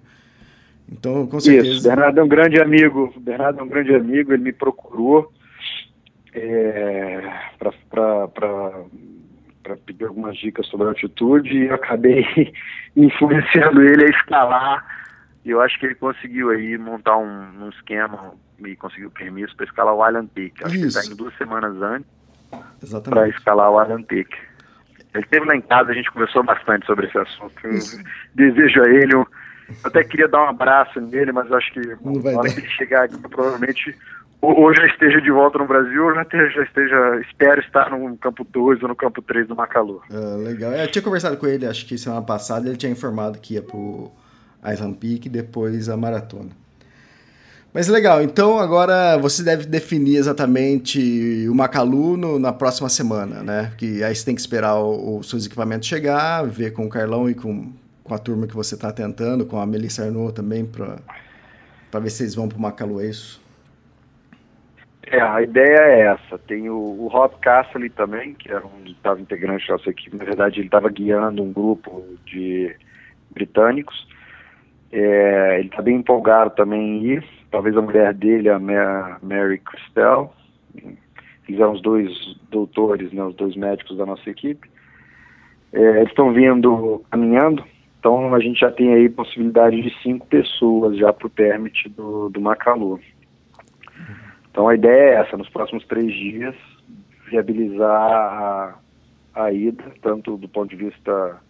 Então, 0.90 1.26
com 1.26 1.40
certeza. 1.40 1.76
Isso, 1.76 1.88
Bernardo 1.88 2.20
é 2.20 2.22
um 2.22 2.28
grande 2.28 2.60
amigo, 2.60 3.12
Bernardo 3.18 3.60
é 3.60 3.62
um 3.62 3.68
grande 3.68 3.94
amigo, 3.94 4.32
ele 4.32 4.42
me 4.42 4.52
procurou 4.52 5.32
é, 6.34 7.22
para 7.58 8.84
pedir 9.86 10.04
algumas 10.04 10.36
dicas 10.36 10.66
sobre 10.66 10.86
a 10.86 10.90
altitude 10.90 11.56
e 11.56 11.66
eu 11.66 11.74
acabei 11.74 12.24
influenciando 12.96 13.82
ele 13.82 14.04
a 14.04 14.10
escalar 14.10 14.97
e 15.48 15.50
eu 15.50 15.62
acho 15.62 15.78
que 15.80 15.86
ele 15.86 15.94
conseguiu 15.94 16.50
aí 16.50 16.76
montar 16.76 17.16
um, 17.16 17.64
um 17.64 17.68
esquema 17.70 18.34
e 18.64 18.76
conseguiu 18.76 19.10
permisso 19.10 19.56
para 19.56 19.64
escalar 19.64 19.94
o 19.94 20.06
Island 20.06 20.28
Peak. 20.34 20.62
Acho 20.62 20.66
Isso. 20.66 20.72
que 20.74 20.78
ele 20.78 20.88
está 20.88 21.04
indo 21.06 21.16
duas 21.16 21.34
semanas 21.38 21.82
antes 21.82 22.08
para 23.04 23.28
escalar 23.30 23.70
o 23.70 23.82
Island 23.82 24.04
Peak. 24.04 24.30
Ele 25.14 25.24
esteve 25.24 25.46
lá 25.46 25.56
em 25.56 25.62
casa, 25.62 25.90
a 25.90 25.94
gente 25.94 26.10
conversou 26.12 26.42
bastante 26.42 26.84
sobre 26.84 27.06
esse 27.06 27.16
assunto. 27.16 27.54
Desejo 28.34 28.82
a 28.82 28.90
ele 28.90 29.16
um, 29.16 29.24
até 29.82 30.04
queria 30.04 30.28
dar 30.28 30.44
um 30.44 30.48
abraço 30.50 31.00
nele, 31.00 31.32
mas 31.32 31.50
acho 31.50 31.72
que 31.72 31.80
na 31.80 32.38
hora 32.38 32.52
que 32.52 32.60
ele 32.60 32.68
chegar 32.68 33.04
aqui, 33.04 33.18
provavelmente 33.18 33.96
ou 34.42 34.72
já 34.74 34.84
esteja 34.84 35.20
de 35.20 35.30
volta 35.30 35.58
no 35.58 35.66
Brasil, 35.66 36.04
ou 36.04 36.14
já 36.14 36.22
esteja, 36.22 36.50
já 36.50 36.62
esteja 36.62 37.20
espero 37.22 37.60
estar 37.60 37.90
no 37.90 38.16
campo 38.18 38.44
2 38.44 38.82
ou 38.82 38.88
no 38.88 38.94
campo 38.94 39.22
3 39.22 39.48
do 39.48 39.56
Macalu. 39.56 40.02
Ah, 40.12 40.36
legal. 40.36 40.72
Eu 40.72 40.88
tinha 40.88 41.02
conversado 41.02 41.38
com 41.38 41.46
ele, 41.46 41.66
acho 41.66 41.86
que 41.86 41.96
semana 41.96 42.22
passada, 42.22 42.68
ele 42.68 42.76
tinha 42.76 42.92
informado 42.92 43.38
que 43.38 43.54
ia 43.54 43.62
pro 43.62 44.12
Island 44.72 44.96
Peak 44.98 45.28
depois 45.28 45.88
a 45.88 45.96
maratona. 45.96 46.50
Mas 47.72 47.86
legal, 47.86 48.22
então 48.22 48.58
agora 48.58 49.18
você 49.18 49.42
deve 49.42 49.66
definir 49.66 50.16
exatamente 50.16 51.46
o 51.48 51.54
Macalu 51.54 52.16
no, 52.16 52.38
na 52.38 52.52
próxima 52.52 52.88
semana, 52.88 53.42
né? 53.42 53.72
Que 53.76 54.02
aí 54.02 54.14
você 54.14 54.24
tem 54.24 54.34
que 54.34 54.40
esperar 54.40 54.80
os 54.80 55.28
seus 55.28 55.46
equipamentos 55.46 55.86
chegar, 55.86 56.44
ver 56.46 56.72
com 56.72 56.86
o 56.86 56.88
Carlão 56.88 57.28
e 57.28 57.34
com, 57.34 57.70
com 58.02 58.14
a 58.14 58.18
turma 58.18 58.46
que 58.46 58.54
você 58.54 58.74
está 58.74 58.90
tentando, 58.90 59.44
com 59.44 59.58
a 59.58 59.66
Melissa 59.66 60.04
Arnaud 60.04 60.32
também, 60.32 60.64
para 60.64 62.00
ver 62.00 62.10
se 62.10 62.22
eles 62.22 62.34
vão 62.34 62.48
para 62.48 62.56
o 62.56 62.60
Macalu, 62.60 63.02
é 63.02 63.06
isso? 63.06 63.40
É, 65.10 65.20
a 65.20 65.40
ideia 65.42 65.78
é 65.78 66.00
essa. 66.00 66.38
Tem 66.38 66.68
o, 66.68 66.76
o 66.76 67.08
Rob 67.08 67.34
Castle 67.40 67.88
também, 67.90 68.34
que 68.34 68.50
era 68.50 68.64
um 68.66 68.84
estava 68.86 69.20
integrante 69.20 69.66
da 69.66 69.74
nossa 69.74 69.88
equipe. 69.90 70.16
Na 70.16 70.24
verdade, 70.24 70.58
ele 70.58 70.66
estava 70.66 70.88
guiando 70.90 71.42
um 71.42 71.52
grupo 71.52 72.04
de 72.26 72.74
britânicos. 73.30 74.06
É, 74.90 75.58
ele 75.58 75.68
está 75.68 75.82
bem 75.82 75.96
empolgado 75.96 76.50
também 76.50 76.80
em 76.80 77.04
ir. 77.04 77.24
Talvez 77.50 77.76
a 77.76 77.82
mulher 77.82 78.14
dele, 78.14 78.48
a 78.48 78.58
Mary 78.58 79.58
Christel. 79.58 80.32
Eles 81.48 81.60
eram 81.60 81.72
os 81.72 81.82
dois 81.82 82.10
doutores, 82.50 83.12
né, 83.12 83.22
os 83.24 83.34
dois 83.34 83.56
médicos 83.56 83.96
da 83.96 84.06
nossa 84.06 84.28
equipe. 84.28 84.68
É, 85.72 86.02
estão 86.04 86.32
vindo 86.32 87.02
caminhando. 87.10 87.64
Então 87.98 88.34
a 88.34 88.40
gente 88.40 88.60
já 88.60 88.70
tem 88.70 88.94
aí 88.94 89.08
possibilidade 89.08 89.82
de 89.82 90.02
cinco 90.02 90.26
pessoas 90.26 90.96
já 90.96 91.12
para 91.12 91.26
o 91.26 91.30
permit 91.30 91.88
do, 91.90 92.28
do. 92.28 92.40
Então 94.50 94.68
a 94.68 94.74
ideia 94.74 95.10
é 95.10 95.14
essa, 95.14 95.36
nos 95.36 95.48
próximos 95.48 95.84
três 95.86 96.12
dias, 96.12 96.54
viabilizar 97.30 97.90
a, 97.90 98.74
a 99.34 99.52
ida, 99.52 99.84
tanto 100.00 100.36
do 100.36 100.48
ponto 100.48 100.70
de 100.70 100.84
vista 100.84 101.40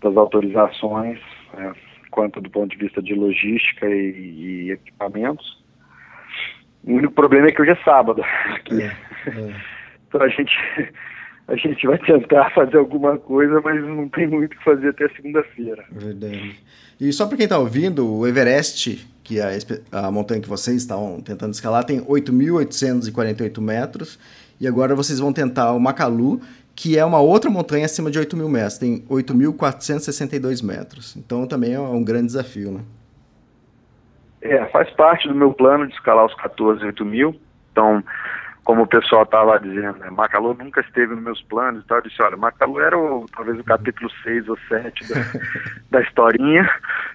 das 0.00 0.16
autorizações, 0.16 1.20
né, 1.54 1.72
quanto 2.10 2.40
do 2.40 2.50
ponto 2.50 2.70
de 2.70 2.84
vista 2.84 3.02
de 3.02 3.14
logística 3.14 3.86
e, 3.86 4.66
e, 4.66 4.70
equipamentos. 4.72 5.62
O 6.84 6.94
único 6.94 7.12
problema 7.12 7.48
é 7.48 7.52
que 7.52 7.60
hoje 7.60 7.72
é 7.72 7.84
sábado. 7.84 8.22
Aqui. 8.54 8.82
É, 8.82 8.96
é. 9.26 9.54
Então 10.08 10.22
a 10.22 10.28
gente, 10.28 10.56
a 11.48 11.54
gente 11.54 11.86
vai 11.86 11.98
tentar 11.98 12.48
fazer 12.54 12.78
alguma 12.78 13.18
coisa, 13.18 13.60
mas 13.60 13.84
não 13.84 14.08
tem 14.08 14.26
muito 14.26 14.54
o 14.54 14.56
que 14.56 14.64
fazer 14.64 14.88
até 14.88 15.06
segunda-feira. 15.10 15.84
Verdade. 15.92 16.58
E 16.98 17.12
só 17.12 17.26
para 17.26 17.36
quem 17.36 17.44
está 17.44 17.58
ouvindo, 17.58 18.10
o 18.10 18.26
Everest 18.26 19.06
que 19.28 19.38
a, 19.42 19.50
a 19.92 20.10
montanha 20.10 20.40
que 20.40 20.48
vocês 20.48 20.78
estavam 20.78 21.20
tentando 21.20 21.52
escalar 21.52 21.84
tem 21.84 22.00
8.848 22.00 23.60
metros, 23.60 24.18
e 24.58 24.66
agora 24.66 24.94
vocês 24.94 25.18
vão 25.18 25.34
tentar 25.34 25.72
o 25.72 25.78
Macalu, 25.78 26.40
que 26.78 26.96
é 26.96 27.04
uma 27.04 27.18
outra 27.18 27.50
montanha 27.50 27.86
acima 27.86 28.08
de 28.08 28.20
8.000 28.20 28.48
metros, 28.48 28.78
tem 28.78 29.00
8.462 29.08 30.64
metros. 30.64 31.16
Então 31.16 31.44
também 31.44 31.74
é 31.74 31.80
um 31.80 32.04
grande 32.04 32.26
desafio, 32.26 32.70
né? 32.70 32.80
É, 34.40 34.64
faz 34.66 34.88
parte 34.90 35.26
do 35.26 35.34
meu 35.34 35.52
plano 35.52 35.88
de 35.88 35.94
escalar 35.94 36.24
os 36.24 36.34
14 36.34 36.84
8 36.84 37.04
mil. 37.04 37.34
Então, 37.72 38.00
como 38.62 38.82
o 38.82 38.86
pessoal 38.86 39.24
estava 39.24 39.58
dizendo, 39.58 39.98
né, 39.98 40.08
Macalu 40.08 40.54
nunca 40.54 40.80
esteve 40.80 41.16
nos 41.16 41.24
meus 41.24 41.42
planos 41.42 41.82
e 41.82 41.86
tal. 41.88 41.98
Eu 41.98 42.04
disse, 42.04 42.22
olha, 42.22 42.36
Macalu 42.36 42.80
era 42.80 42.96
o, 42.96 43.26
talvez 43.34 43.58
o 43.58 43.64
capítulo 43.64 44.08
6 44.22 44.48
ou 44.48 44.56
7 44.68 45.08
da, 45.08 45.16
da 45.98 46.00
historinha. 46.00 46.70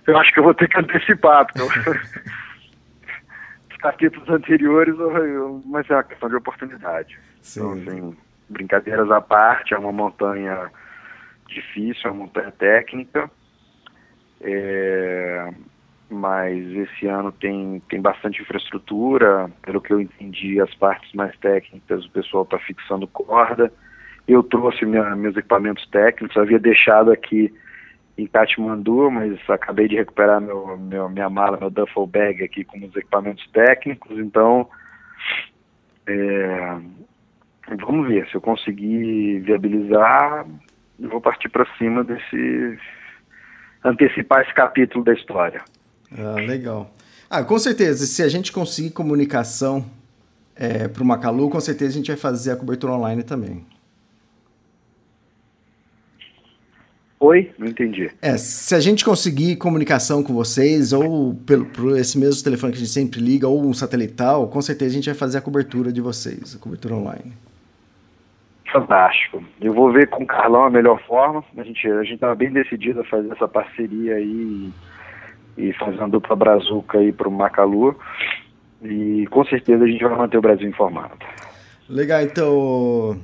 Eu 0.05 0.17
acho 0.17 0.33
que 0.33 0.39
eu 0.39 0.43
vou 0.43 0.53
ter 0.53 0.67
que 0.67 0.77
antecipar, 0.77 1.45
porque 1.45 1.61
eu, 1.61 1.93
os 3.71 3.77
capítulos 3.77 4.27
anteriores, 4.27 4.93
eu, 4.99 5.61
mas 5.65 5.89
é 5.89 5.93
uma 5.93 6.03
questão 6.03 6.27
de 6.27 6.35
oportunidade. 6.35 7.17
Sim. 7.41 7.61
Então, 7.61 7.71
assim, 7.71 8.17
brincadeiras 8.53 9.11
à 9.11 9.19
parte, 9.19 9.73
é 9.73 9.77
uma 9.77 9.91
montanha 9.91 10.71
difícil, 11.47 12.09
é 12.09 12.11
uma 12.11 12.25
montanha 12.25 12.51
técnica. 12.51 13.29
É, 14.41 15.49
mas 16.09 16.65
esse 16.75 17.07
ano 17.07 17.31
tem, 17.31 17.81
tem 17.89 17.99
bastante 17.99 18.41
infraestrutura, 18.41 19.49
pelo 19.61 19.81
que 19.81 19.91
eu 19.91 19.99
entendi, 19.99 20.61
as 20.61 20.73
partes 20.75 21.11
mais 21.13 21.35
técnicas, 21.39 22.05
o 22.05 22.11
pessoal 22.11 22.43
está 22.43 22.59
fixando 22.59 23.07
corda. 23.07 23.71
Eu 24.27 24.43
trouxe 24.43 24.85
minha, 24.85 25.15
meus 25.15 25.35
equipamentos 25.35 25.85
técnicos, 25.87 26.37
havia 26.37 26.59
deixado 26.59 27.11
aqui 27.11 27.53
em 28.17 28.27
Katmandu, 28.27 29.09
mas 29.09 29.37
acabei 29.49 29.87
de 29.87 29.95
recuperar 29.95 30.39
meu, 30.39 30.77
meu, 30.77 31.09
minha 31.09 31.29
mala, 31.29 31.57
meu 31.57 31.69
duffel 31.69 32.05
bag 32.05 32.43
aqui 32.43 32.63
com 32.63 32.77
os 32.77 32.95
equipamentos 32.95 33.45
técnicos, 33.51 34.17
então 34.17 34.69
é, 36.07 36.77
vamos 37.67 38.07
ver, 38.07 38.27
se 38.29 38.35
eu 38.35 38.41
conseguir 38.41 39.39
viabilizar, 39.39 40.45
eu 40.99 41.09
vou 41.09 41.21
partir 41.21 41.49
para 41.49 41.65
cima 41.77 42.03
desse 42.03 42.77
antecipar 43.83 44.41
esse 44.41 44.53
capítulo 44.53 45.03
da 45.03 45.13
história. 45.13 45.61
Ah, 46.17 46.35
legal. 46.35 46.93
Ah, 47.29 47.43
com 47.43 47.57
certeza, 47.57 48.05
se 48.05 48.21
a 48.21 48.29
gente 48.29 48.51
conseguir 48.51 48.91
comunicação 48.91 49.85
é, 50.55 50.87
para 50.87 51.03
o 51.03 51.05
Macalu, 51.05 51.49
com 51.49 51.59
certeza 51.59 51.91
a 51.91 51.95
gente 51.95 52.07
vai 52.07 52.17
fazer 52.17 52.51
a 52.51 52.55
cobertura 52.55 52.93
online 52.93 53.23
também. 53.23 53.65
Oi? 57.19 57.51
Não 57.57 57.67
entendi. 57.67 58.11
É, 58.21 58.37
se 58.37 58.75
a 58.75 58.81
gente 58.81 59.05
conseguir 59.05 59.55
comunicação 59.55 60.21
com 60.21 60.33
vocês, 60.33 60.91
ou 60.91 61.33
pelo, 61.33 61.65
por 61.67 61.97
esse 61.97 62.17
mesmo 62.17 62.43
telefone 62.43 62.73
que 62.73 62.77
a 62.77 62.81
gente 62.81 62.91
sempre 62.91 63.21
liga, 63.21 63.47
ou 63.47 63.65
um 63.65 63.73
satelital, 63.73 64.49
com 64.49 64.61
certeza 64.61 64.91
a 64.91 64.93
gente 64.93 65.05
vai 65.05 65.15
fazer 65.15 65.37
a 65.37 65.41
cobertura 65.41 65.91
de 65.91 66.01
vocês, 66.01 66.53
a 66.55 66.59
cobertura 66.59 66.95
online. 66.95 67.31
Fantástico. 68.73 69.43
Eu 69.61 69.71
vou 69.71 69.91
ver 69.93 70.09
com 70.09 70.23
o 70.23 70.27
Carlão 70.27 70.65
a 70.65 70.69
melhor 70.69 70.99
forma. 71.03 71.43
A 71.55 71.63
gente 71.63 71.87
a 71.87 72.01
gente 72.01 72.15
estava 72.15 72.33
bem 72.33 72.51
decidido 72.51 73.01
a 73.01 73.03
fazer 73.03 73.31
essa 73.31 73.47
parceria 73.47 74.15
aí 74.15 74.73
e 75.55 75.71
fazer 75.73 75.99
uma 75.99 76.09
dupla 76.09 76.35
brazuca 76.35 76.97
aí 76.97 77.11
para 77.11 77.29
o 77.29 77.31
Macalu. 77.31 77.95
E 78.81 79.27
com 79.29 79.45
certeza 79.45 79.83
a 79.83 79.87
gente 79.87 80.03
vai 80.03 80.17
manter 80.17 80.39
o 80.39 80.41
Brasil 80.41 80.67
informado. 80.67 81.13
Legal, 81.87 82.21
então, 82.21 83.19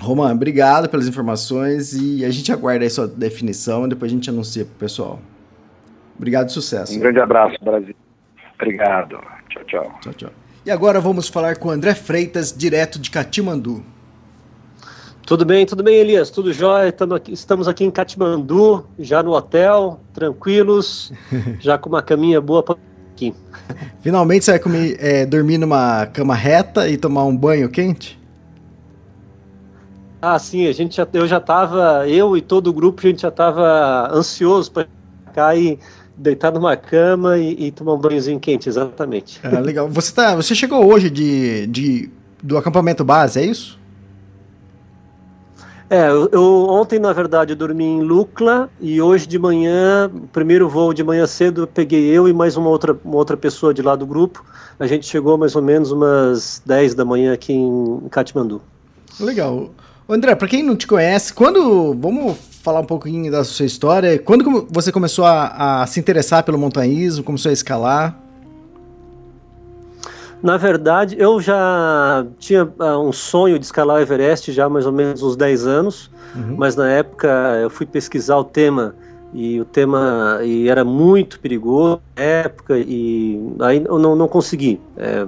Roman, 0.00 0.32
obrigado 0.32 0.88
pelas 0.88 1.06
informações 1.06 1.92
e 1.92 2.24
a 2.24 2.30
gente 2.30 2.50
aguarda 2.50 2.82
aí 2.82 2.90
sua 2.90 3.06
definição 3.06 3.84
e 3.84 3.90
depois 3.90 4.10
a 4.10 4.14
gente 4.14 4.30
anuncia 4.30 4.64
pro 4.64 4.74
pessoal. 4.74 5.20
Obrigado 6.16 6.48
e 6.48 6.52
sucesso. 6.52 6.96
Um 6.96 7.00
grande 7.00 7.20
abraço, 7.20 7.56
Brasil. 7.62 7.94
Obrigado. 8.54 9.20
Tchau, 9.50 9.64
tchau. 9.64 9.98
Tchau, 10.00 10.14
tchau. 10.14 10.30
E 10.64 10.70
agora 10.70 11.00
vamos 11.00 11.28
falar 11.28 11.58
com 11.58 11.68
o 11.68 11.70
André 11.70 11.94
Freitas, 11.94 12.56
direto 12.56 12.98
de 12.98 13.10
Catimandu. 13.10 13.84
Tudo 15.30 15.44
bem, 15.44 15.64
tudo 15.64 15.84
bem, 15.84 15.94
Elias? 15.94 16.28
Tudo 16.28 16.52
jóia? 16.52 16.92
Estamos 17.28 17.68
aqui 17.68 17.84
em 17.84 17.90
Katmandu, 17.92 18.84
já 18.98 19.22
no 19.22 19.30
hotel, 19.30 20.00
tranquilos, 20.12 21.12
já 21.60 21.78
com 21.78 21.88
uma 21.88 22.02
caminha 22.02 22.40
boa 22.40 22.64
para 22.64 22.76
aqui. 23.12 23.32
Finalmente 24.02 24.44
você 24.44 24.50
vai 24.50 24.58
comer, 24.58 24.96
é, 24.98 25.24
dormir 25.24 25.56
numa 25.56 26.04
cama 26.06 26.34
reta 26.34 26.88
e 26.88 26.96
tomar 26.96 27.26
um 27.26 27.36
banho 27.36 27.68
quente? 27.68 28.18
Ah, 30.20 30.36
sim, 30.36 30.66
a 30.66 30.72
gente 30.72 30.96
já, 30.96 31.06
eu 31.12 31.28
já 31.28 31.38
estava, 31.38 32.08
eu 32.08 32.36
e 32.36 32.42
todo 32.42 32.66
o 32.66 32.72
grupo, 32.72 33.00
a 33.00 33.08
gente 33.08 33.22
já 33.22 33.28
estava 33.28 34.12
ansioso 34.12 34.72
para 34.72 34.88
ficar 35.28 35.56
e 35.56 35.78
deitar 36.16 36.50
numa 36.50 36.76
cama 36.76 37.38
e, 37.38 37.66
e, 37.66 37.70
tomar 37.70 37.94
um 37.94 37.98
banhozinho 37.98 38.40
quente, 38.40 38.68
exatamente. 38.68 39.38
Ah, 39.44 39.60
legal. 39.60 39.88
Você, 39.90 40.12
tá, 40.12 40.34
você 40.34 40.56
chegou 40.56 40.84
hoje 40.92 41.08
de, 41.08 41.68
de, 41.68 42.10
do 42.42 42.58
acampamento 42.58 43.04
base, 43.04 43.38
é 43.38 43.44
isso? 43.44 43.78
É, 45.90 46.08
eu, 46.08 46.66
ontem, 46.68 47.00
na 47.00 47.12
verdade, 47.12 47.52
dormi 47.52 47.84
em 47.84 48.00
Lucla 48.00 48.70
e 48.80 49.02
hoje 49.02 49.26
de 49.26 49.40
manhã, 49.40 50.08
primeiro 50.32 50.68
voo 50.68 50.94
de 50.94 51.02
manhã 51.02 51.26
cedo, 51.26 51.66
peguei 51.66 52.04
eu 52.06 52.28
e 52.28 52.32
mais 52.32 52.56
uma 52.56 52.68
outra, 52.70 52.96
uma 53.04 53.16
outra 53.16 53.36
pessoa 53.36 53.74
de 53.74 53.82
lá 53.82 53.96
do 53.96 54.06
grupo. 54.06 54.44
A 54.78 54.86
gente 54.86 55.04
chegou 55.04 55.36
mais 55.36 55.56
ou 55.56 55.62
menos 55.62 55.90
umas 55.90 56.62
10 56.64 56.94
da 56.94 57.04
manhã 57.04 57.32
aqui 57.32 57.52
em 57.52 58.08
Katmandu. 58.08 58.62
Legal. 59.18 59.70
André, 60.08 60.36
para 60.36 60.46
quem 60.46 60.62
não 60.62 60.76
te 60.76 60.86
conhece, 60.86 61.34
quando. 61.34 61.92
Vamos 61.98 62.38
falar 62.62 62.80
um 62.80 62.86
pouquinho 62.86 63.30
da 63.30 63.42
sua 63.42 63.66
história. 63.66 64.16
Quando 64.16 64.68
você 64.70 64.92
começou 64.92 65.24
a, 65.24 65.82
a 65.82 65.86
se 65.88 65.98
interessar 65.98 66.44
pelo 66.44 66.56
montanhismo, 66.56 67.24
começou 67.24 67.50
a 67.50 67.52
escalar? 67.52 68.16
Na 70.42 70.56
verdade, 70.56 71.16
eu 71.18 71.40
já 71.40 72.26
tinha 72.38 72.64
uh, 72.64 72.98
um 72.98 73.12
sonho 73.12 73.58
de 73.58 73.64
escalar 73.66 73.98
o 73.98 74.00
Everest 74.00 74.50
já 74.52 74.64
há 74.64 74.68
mais 74.68 74.86
ou 74.86 74.92
menos 74.92 75.22
uns 75.22 75.36
10 75.36 75.66
anos, 75.66 76.10
uhum. 76.34 76.54
mas 76.56 76.74
na 76.76 76.88
época 76.90 77.28
eu 77.60 77.68
fui 77.68 77.84
pesquisar 77.84 78.38
o 78.38 78.44
tema 78.44 78.94
e 79.34 79.60
o 79.60 79.64
tema 79.64 80.40
e 80.42 80.68
era 80.68 80.82
muito 80.82 81.38
perigoso 81.38 82.00
na 82.16 82.22
época 82.22 82.78
e 82.78 83.38
aí 83.60 83.84
eu 83.84 83.98
não, 83.98 84.16
não 84.16 84.26
consegui 84.26 84.80
é, 84.96 85.24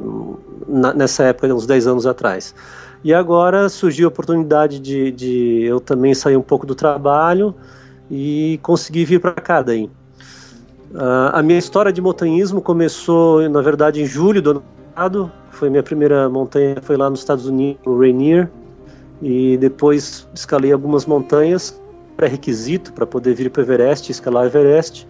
na, 0.66 0.95
nessa 0.95 1.25
época, 1.25 1.52
uns 1.54 1.66
10 1.66 1.87
anos 1.87 2.07
atrás. 2.07 2.54
E 3.04 3.12
agora 3.12 3.69
surgiu 3.69 4.07
a 4.07 4.09
oportunidade 4.09 4.78
de, 4.78 5.11
de 5.12 5.62
eu 5.64 5.78
também 5.81 6.14
sair 6.14 6.37
um 6.37 6.42
pouco 6.42 6.64
do 6.64 6.75
trabalho 6.75 7.54
e 8.11 8.59
conseguir 8.62 9.04
vir 9.04 9.21
para 9.21 9.33
cá 9.33 9.61
daí. 9.61 9.90
Uh, 10.92 11.33
a 11.33 11.42
minha 11.42 11.59
história 11.59 11.92
de 11.92 12.00
montanhismo 12.00 12.61
começou, 12.61 13.49
na 13.49 13.61
verdade, 13.61 14.00
em 14.00 14.07
julho 14.07 14.40
do 14.40 14.50
ano 14.50 14.62
Foi 15.50 15.70
minha 15.70 15.82
primeira 15.82 16.28
montanha, 16.28 16.76
foi 16.82 16.96
lá 16.96 17.08
nos 17.08 17.20
Estados 17.20 17.46
Unidos, 17.46 17.80
no 17.84 17.99
Rainier. 17.99 18.50
E 19.20 19.56
depois 19.58 20.26
escalei 20.34 20.72
algumas 20.72 21.06
montanhas, 21.06 21.80
pré-requisito 22.16 22.92
para 22.92 23.06
poder 23.06 23.34
vir 23.34 23.50
para 23.50 23.61
o 23.61 23.64
Everest, 23.64 24.11
escalar 24.11 24.44
o 24.44 24.46
Everest. 24.46 25.06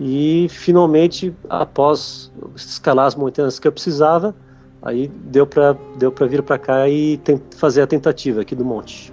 E 0.00 0.46
finalmente, 0.50 1.34
após 1.48 2.32
escalar 2.56 3.06
as 3.06 3.14
montanhas 3.14 3.58
que 3.58 3.68
eu 3.68 3.72
precisava, 3.72 4.34
aí 4.82 5.08
deu 5.26 5.46
para 5.46 5.76
deu 5.98 6.10
para 6.10 6.26
vir 6.26 6.42
para 6.42 6.58
cá 6.58 6.88
e 6.88 7.20
fazer 7.56 7.82
a 7.82 7.86
tentativa 7.86 8.40
aqui 8.40 8.54
do 8.54 8.64
monte. 8.64 9.12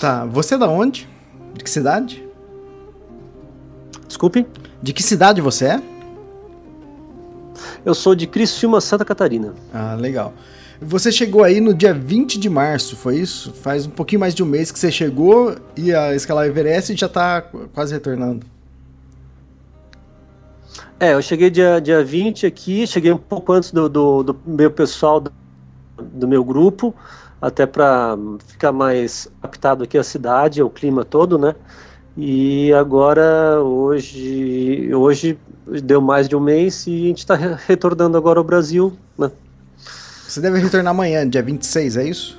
Tá, 0.00 0.26
você 0.26 0.56
é 0.56 0.58
da 0.58 0.68
onde? 0.68 1.08
De 1.54 1.64
que 1.64 1.70
cidade? 1.70 2.26
Desculpe? 4.06 4.46
De 4.82 4.92
que 4.92 5.02
cidade 5.02 5.40
você 5.40 5.66
é? 5.66 5.97
Eu 7.84 7.94
sou 7.94 8.14
de 8.14 8.26
Criciúma, 8.26 8.80
Santa 8.80 9.04
Catarina. 9.04 9.54
Ah, 9.72 9.94
legal. 9.94 10.32
Você 10.80 11.10
chegou 11.10 11.42
aí 11.42 11.60
no 11.60 11.74
dia 11.74 11.92
20 11.92 12.38
de 12.38 12.48
março, 12.48 12.94
foi 12.94 13.16
isso? 13.16 13.52
Faz 13.52 13.86
um 13.86 13.90
pouquinho 13.90 14.20
mais 14.20 14.32
de 14.32 14.44
um 14.44 14.46
mês 14.46 14.70
que 14.70 14.78
você 14.78 14.92
chegou, 14.92 15.56
ia 15.76 16.14
escalar 16.14 16.44
o 16.44 16.48
Everest 16.48 16.92
e 16.92 16.96
já 16.96 17.06
está 17.06 17.42
quase 17.74 17.92
retornando. 17.92 18.46
É, 21.00 21.14
eu 21.14 21.22
cheguei 21.22 21.50
dia, 21.50 21.80
dia 21.80 22.02
20 22.04 22.46
aqui, 22.46 22.86
cheguei 22.86 23.10
um 23.10 23.18
pouco 23.18 23.52
antes 23.52 23.72
do, 23.72 23.88
do, 23.88 24.22
do 24.22 24.40
meu 24.46 24.70
pessoal, 24.70 25.20
do, 25.20 25.32
do 25.96 26.28
meu 26.28 26.44
grupo, 26.44 26.94
até 27.42 27.66
para 27.66 28.16
ficar 28.46 28.70
mais 28.70 29.28
adaptado 29.40 29.82
aqui 29.82 29.98
à 29.98 30.04
cidade, 30.04 30.60
ao 30.60 30.70
clima 30.70 31.04
todo, 31.04 31.38
né? 31.38 31.54
E 32.16 32.72
agora, 32.72 33.60
hoje, 33.62 34.92
hoje 34.92 35.38
deu 35.82 36.00
mais 36.00 36.28
de 36.28 36.36
um 36.36 36.40
mês 36.40 36.86
e 36.86 37.04
a 37.04 37.08
gente 37.08 37.18
está 37.18 37.34
retornando 37.66 38.16
agora 38.16 38.38
ao 38.38 38.44
Brasil, 38.44 38.92
né? 39.18 39.30
Você 40.26 40.40
deve 40.40 40.58
retornar 40.58 40.90
amanhã, 40.90 41.28
dia 41.28 41.42
26, 41.42 41.96
é 41.96 42.04
isso? 42.04 42.38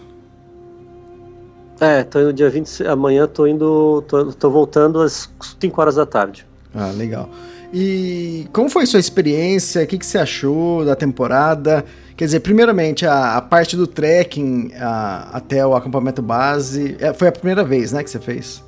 É, 1.79 2.03
tô 2.03 2.19
indo 2.19 2.33
dia 2.33 2.49
26, 2.49 2.89
amanhã 2.89 3.25
tô 3.25 3.47
indo, 3.47 4.03
tô, 4.07 4.25
tô 4.33 4.49
voltando 4.49 5.01
às 5.01 5.29
5 5.59 5.81
horas 5.81 5.95
da 5.95 6.05
tarde. 6.05 6.45
Ah, 6.75 6.91
legal. 6.91 7.29
E 7.73 8.47
como 8.51 8.69
foi 8.69 8.85
sua 8.85 8.99
experiência? 8.99 9.83
O 9.83 9.87
que, 9.87 9.97
que 9.97 10.05
você 10.05 10.17
achou 10.17 10.83
da 10.83 10.95
temporada? 10.95 11.85
Quer 12.17 12.25
dizer, 12.25 12.41
primeiramente, 12.41 13.05
a, 13.05 13.37
a 13.37 13.41
parte 13.41 13.77
do 13.77 13.87
trekking 13.87 14.71
a, 14.75 15.29
até 15.37 15.65
o 15.65 15.75
acampamento 15.75 16.21
base, 16.21 16.97
é, 16.99 17.13
foi 17.13 17.27
a 17.27 17.31
primeira 17.31 17.63
vez, 17.63 17.91
né, 17.93 18.03
que 18.03 18.09
você 18.09 18.19
fez? 18.19 18.63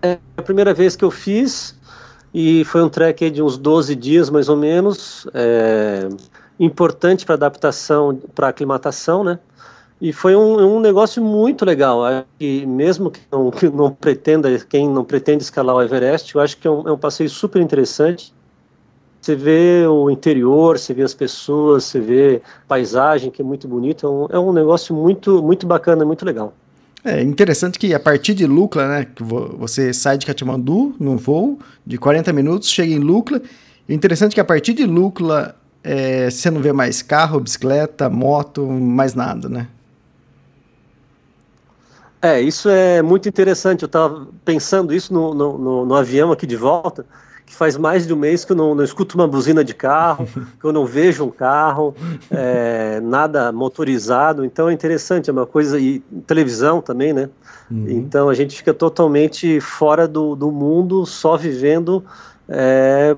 É 0.00 0.18
a 0.36 0.42
primeira 0.42 0.72
vez 0.72 0.96
que 0.96 1.04
eu 1.04 1.10
fiz 1.10 1.74
e 2.34 2.64
foi 2.64 2.82
um 2.82 2.88
trek 2.88 3.30
de 3.30 3.42
uns 3.42 3.58
12 3.58 3.94
dias 3.94 4.30
mais 4.30 4.48
ou 4.48 4.56
menos, 4.56 5.26
é, 5.34 6.08
importante 6.58 7.26
para 7.26 7.34
adaptação, 7.34 8.18
para 8.34 8.48
aclimatação, 8.48 9.22
né? 9.22 9.38
E 10.00 10.12
foi 10.12 10.34
um, 10.34 10.76
um 10.76 10.80
negócio 10.80 11.22
muito 11.22 11.64
legal. 11.64 12.00
E 12.40 12.66
mesmo 12.66 13.10
que 13.10 13.20
não, 13.30 13.50
que 13.52 13.68
não, 13.68 13.92
pretenda, 13.92 14.58
quem 14.68 14.88
não 14.88 15.04
pretende 15.04 15.44
escalar 15.44 15.76
o 15.76 15.82
Everest, 15.82 16.34
eu 16.34 16.40
acho 16.40 16.56
que 16.56 16.66
é 16.66 16.70
um, 16.70 16.88
é 16.88 16.92
um 16.92 16.98
passeio 16.98 17.30
super 17.30 17.62
interessante. 17.62 18.34
Você 19.20 19.36
vê 19.36 19.86
o 19.86 20.10
interior, 20.10 20.76
você 20.76 20.92
vê 20.92 21.02
as 21.02 21.14
pessoas, 21.14 21.84
você 21.84 22.00
vê 22.00 22.42
paisagem 22.66 23.30
que 23.30 23.40
é 23.40 23.44
muito 23.44 23.68
bonita. 23.68 24.04
É 24.06 24.10
um, 24.10 24.26
é 24.30 24.38
um 24.40 24.52
negócio 24.52 24.92
muito, 24.92 25.40
muito 25.40 25.68
bacana, 25.68 26.04
muito 26.04 26.24
legal. 26.24 26.52
É 27.04 27.20
interessante 27.20 27.78
que 27.78 27.92
a 27.92 28.00
partir 28.00 28.32
de 28.32 28.46
Lukla, 28.46 28.86
né, 28.86 29.04
que 29.04 29.22
você 29.22 29.92
sai 29.92 30.16
de 30.16 30.24
Katmandu 30.24 30.94
num 31.00 31.16
voo 31.16 31.58
de 31.84 31.98
40 31.98 32.32
minutos, 32.32 32.70
chega 32.70 32.92
em 32.92 32.98
Lukla. 32.98 33.42
É 33.88 33.92
interessante 33.92 34.34
que 34.34 34.40
a 34.40 34.44
partir 34.44 34.72
de 34.72 34.86
Lukla 34.86 35.56
é, 35.82 36.30
você 36.30 36.48
não 36.48 36.60
vê 36.60 36.72
mais 36.72 37.02
carro, 37.02 37.40
bicicleta, 37.40 38.08
moto, 38.08 38.64
mais 38.66 39.14
nada, 39.14 39.48
né? 39.48 39.66
É, 42.20 42.40
isso 42.40 42.68
é 42.68 43.02
muito 43.02 43.28
interessante. 43.28 43.82
Eu 43.82 43.86
estava 43.86 44.28
pensando 44.44 44.94
isso 44.94 45.12
no, 45.12 45.34
no, 45.34 45.58
no, 45.58 45.84
no 45.84 45.94
avião 45.96 46.30
aqui 46.30 46.46
de 46.46 46.54
volta 46.54 47.04
que 47.46 47.54
faz 47.54 47.76
mais 47.76 48.06
de 48.06 48.12
um 48.12 48.16
mês 48.16 48.44
que 48.44 48.52
eu 48.52 48.56
não, 48.56 48.74
não 48.74 48.84
escuto 48.84 49.16
uma 49.16 49.26
buzina 49.28 49.64
de 49.64 49.74
carro, 49.74 50.26
que 50.60 50.64
eu 50.64 50.72
não 50.72 50.86
vejo 50.86 51.24
um 51.24 51.30
carro, 51.30 51.94
é, 52.30 53.00
nada 53.00 53.52
motorizado. 53.52 54.44
Então 54.44 54.68
é 54.68 54.72
interessante, 54.72 55.28
é 55.28 55.32
uma 55.32 55.46
coisa. 55.46 55.78
E 55.78 56.00
televisão 56.26 56.80
também, 56.80 57.12
né? 57.12 57.28
Uhum. 57.70 57.86
Então 57.88 58.28
a 58.28 58.34
gente 58.34 58.56
fica 58.56 58.72
totalmente 58.72 59.60
fora 59.60 60.08
do, 60.08 60.34
do 60.34 60.50
mundo, 60.50 61.04
só 61.04 61.36
vivendo. 61.36 62.04
É, 62.48 63.16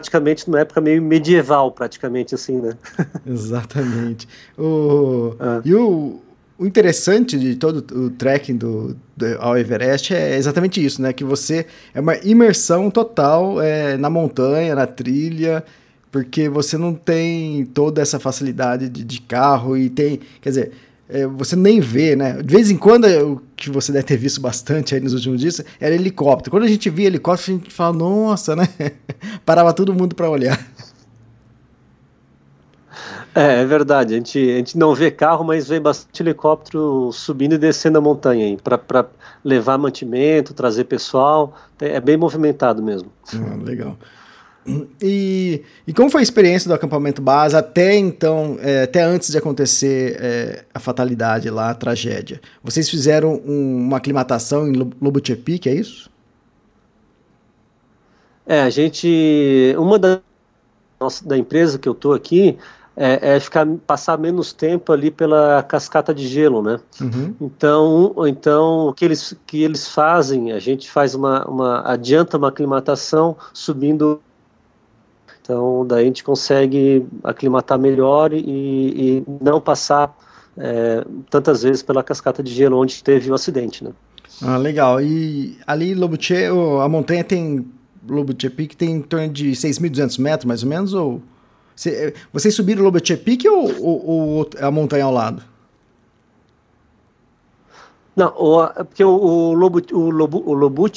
praticamente 0.00 0.48
numa 0.48 0.60
época 0.60 0.80
meio 0.80 1.02
medieval, 1.02 1.70
praticamente 1.70 2.34
assim, 2.34 2.60
né? 2.60 2.72
Exatamente. 3.26 4.26
O, 4.58 5.34
ah. 5.38 5.60
E 5.64 5.74
o, 5.74 6.20
o 6.60 6.66
interessante 6.66 7.38
de 7.38 7.56
todo 7.56 7.78
o 7.98 8.10
trekking 8.10 8.54
do, 8.54 8.94
do, 9.16 9.26
ao 9.38 9.56
Everest 9.56 10.12
é 10.12 10.36
exatamente 10.36 10.84
isso, 10.84 11.00
né? 11.00 11.10
Que 11.10 11.24
você 11.24 11.64
é 11.94 12.00
uma 12.00 12.18
imersão 12.18 12.90
total 12.90 13.62
é, 13.62 13.96
na 13.96 14.10
montanha, 14.10 14.74
na 14.74 14.86
trilha, 14.86 15.64
porque 16.12 16.50
você 16.50 16.76
não 16.76 16.92
tem 16.92 17.64
toda 17.64 18.02
essa 18.02 18.20
facilidade 18.20 18.90
de, 18.90 19.02
de 19.02 19.22
carro 19.22 19.74
e 19.74 19.88
tem, 19.88 20.20
quer 20.42 20.50
dizer, 20.50 20.72
é, 21.08 21.26
você 21.26 21.56
nem 21.56 21.80
vê, 21.80 22.14
né? 22.14 22.42
De 22.42 22.54
vez 22.54 22.70
em 22.70 22.76
quando, 22.76 23.06
é, 23.06 23.22
o 23.22 23.40
que 23.56 23.70
você 23.70 23.90
deve 23.90 24.04
ter 24.04 24.18
visto 24.18 24.38
bastante 24.38 24.94
aí 24.94 25.00
nos 25.00 25.14
últimos 25.14 25.40
dias, 25.40 25.62
era 25.80 25.94
helicóptero. 25.94 26.50
Quando 26.50 26.64
a 26.64 26.68
gente 26.68 26.90
via 26.90 27.06
helicóptero, 27.06 27.54
a 27.54 27.58
gente 27.58 27.72
fala, 27.72 27.96
nossa, 27.96 28.54
né? 28.54 28.68
Parava 29.46 29.72
todo 29.72 29.94
mundo 29.94 30.14
para 30.14 30.28
olhar. 30.28 30.62
É, 33.40 33.62
é 33.62 33.64
verdade. 33.64 34.12
A 34.12 34.16
gente, 34.18 34.38
a 34.38 34.56
gente 34.56 34.76
não 34.76 34.94
vê 34.94 35.10
carro, 35.10 35.42
mas 35.42 35.66
vê 35.66 35.80
bastante 35.80 36.22
helicóptero 36.22 37.10
subindo 37.10 37.54
e 37.54 37.58
descendo 37.58 37.96
a 37.96 38.00
montanha 38.00 38.54
para 38.62 39.06
levar 39.42 39.78
mantimento, 39.78 40.52
trazer 40.52 40.84
pessoal. 40.84 41.56
É 41.80 41.98
bem 42.00 42.18
movimentado 42.18 42.82
mesmo. 42.82 43.10
Ah, 43.34 43.56
legal. 43.64 43.96
E, 45.00 45.62
e 45.86 45.92
como 45.94 46.10
foi 46.10 46.20
a 46.20 46.22
experiência 46.22 46.68
do 46.68 46.74
acampamento 46.74 47.22
base 47.22 47.56
até 47.56 47.96
então, 47.96 48.58
é, 48.60 48.82
até 48.82 49.02
antes 49.02 49.30
de 49.30 49.38
acontecer 49.38 50.18
é, 50.20 50.64
a 50.74 50.78
fatalidade 50.78 51.48
lá, 51.48 51.70
a 51.70 51.74
tragédia? 51.74 52.42
Vocês 52.62 52.90
fizeram 52.90 53.40
um, 53.46 53.86
uma 53.86 53.96
aclimatação 53.96 54.68
em 54.68 54.74
Lobo 55.00 55.18
Chepique, 55.26 55.66
é 55.66 55.74
isso? 55.74 56.10
É, 58.44 58.60
a 58.60 58.68
gente. 58.68 59.74
Uma 59.78 59.98
da, 59.98 60.20
nossa, 61.00 61.26
da 61.26 61.38
empresa 61.38 61.78
que 61.78 61.88
eu 61.88 61.94
tô 61.94 62.12
aqui, 62.12 62.58
é, 62.96 63.36
é, 63.36 63.40
ficar 63.40 63.66
passar 63.86 64.18
menos 64.18 64.52
tempo 64.52 64.92
ali 64.92 65.10
pela 65.10 65.62
cascata 65.62 66.14
de 66.14 66.26
gelo, 66.26 66.62
né? 66.62 66.80
Uhum. 67.00 67.34
Então, 67.40 68.14
então 68.26 68.88
o 68.88 68.92
que 68.92 69.04
eles 69.04 69.34
que 69.46 69.62
eles 69.62 69.88
fazem, 69.88 70.52
a 70.52 70.58
gente 70.58 70.90
faz 70.90 71.14
uma, 71.14 71.44
uma 71.46 71.82
adianta 71.90 72.36
uma 72.36 72.48
aclimatação 72.48 73.36
subindo. 73.52 74.20
Então, 75.40 75.84
daí 75.86 76.02
a 76.02 76.06
gente 76.06 76.22
consegue 76.22 77.06
aclimatar 77.24 77.78
melhor 77.78 78.32
e, 78.32 78.44
e 78.46 79.24
não 79.40 79.60
passar 79.60 80.16
é, 80.56 81.04
tantas 81.28 81.62
vezes 81.62 81.82
pela 81.82 82.02
cascata 82.02 82.42
de 82.42 82.52
gelo 82.52 82.78
onde 82.78 83.02
teve 83.02 83.30
o 83.30 83.34
acidente, 83.34 83.82
né? 83.82 83.90
Ah, 84.42 84.56
legal. 84.56 85.00
E 85.00 85.58
ali 85.66 85.94
Lobuche, 85.94 86.34
a 86.82 86.88
montanha 86.88 87.24
tem 87.24 87.66
Lobuche 88.08 88.48
Peak 88.48 88.76
tem 88.76 88.92
em 88.92 89.02
torno 89.02 89.28
de 89.28 89.50
6.200 89.52 90.20
metros, 90.20 90.44
mais 90.44 90.62
ou 90.62 90.68
menos, 90.68 90.94
ou 90.94 91.20
Cê, 91.74 92.14
vocês 92.32 92.54
subiram 92.54 92.82
Peak 93.16 93.48
ou, 93.48 93.64
ou, 93.80 94.06
ou, 94.06 94.50
a 94.60 94.70
montanha 94.70 95.04
ao 95.04 95.12
lado? 95.12 95.42
Não, 98.20 98.34
o, 98.36 98.62
é 98.62 98.84
porque 98.84 99.02
o, 99.02 99.10
o, 99.10 99.54
Lobu, 99.54 99.82
o, 99.92 100.10
Lobu, 100.10 100.44
o 100.44 100.90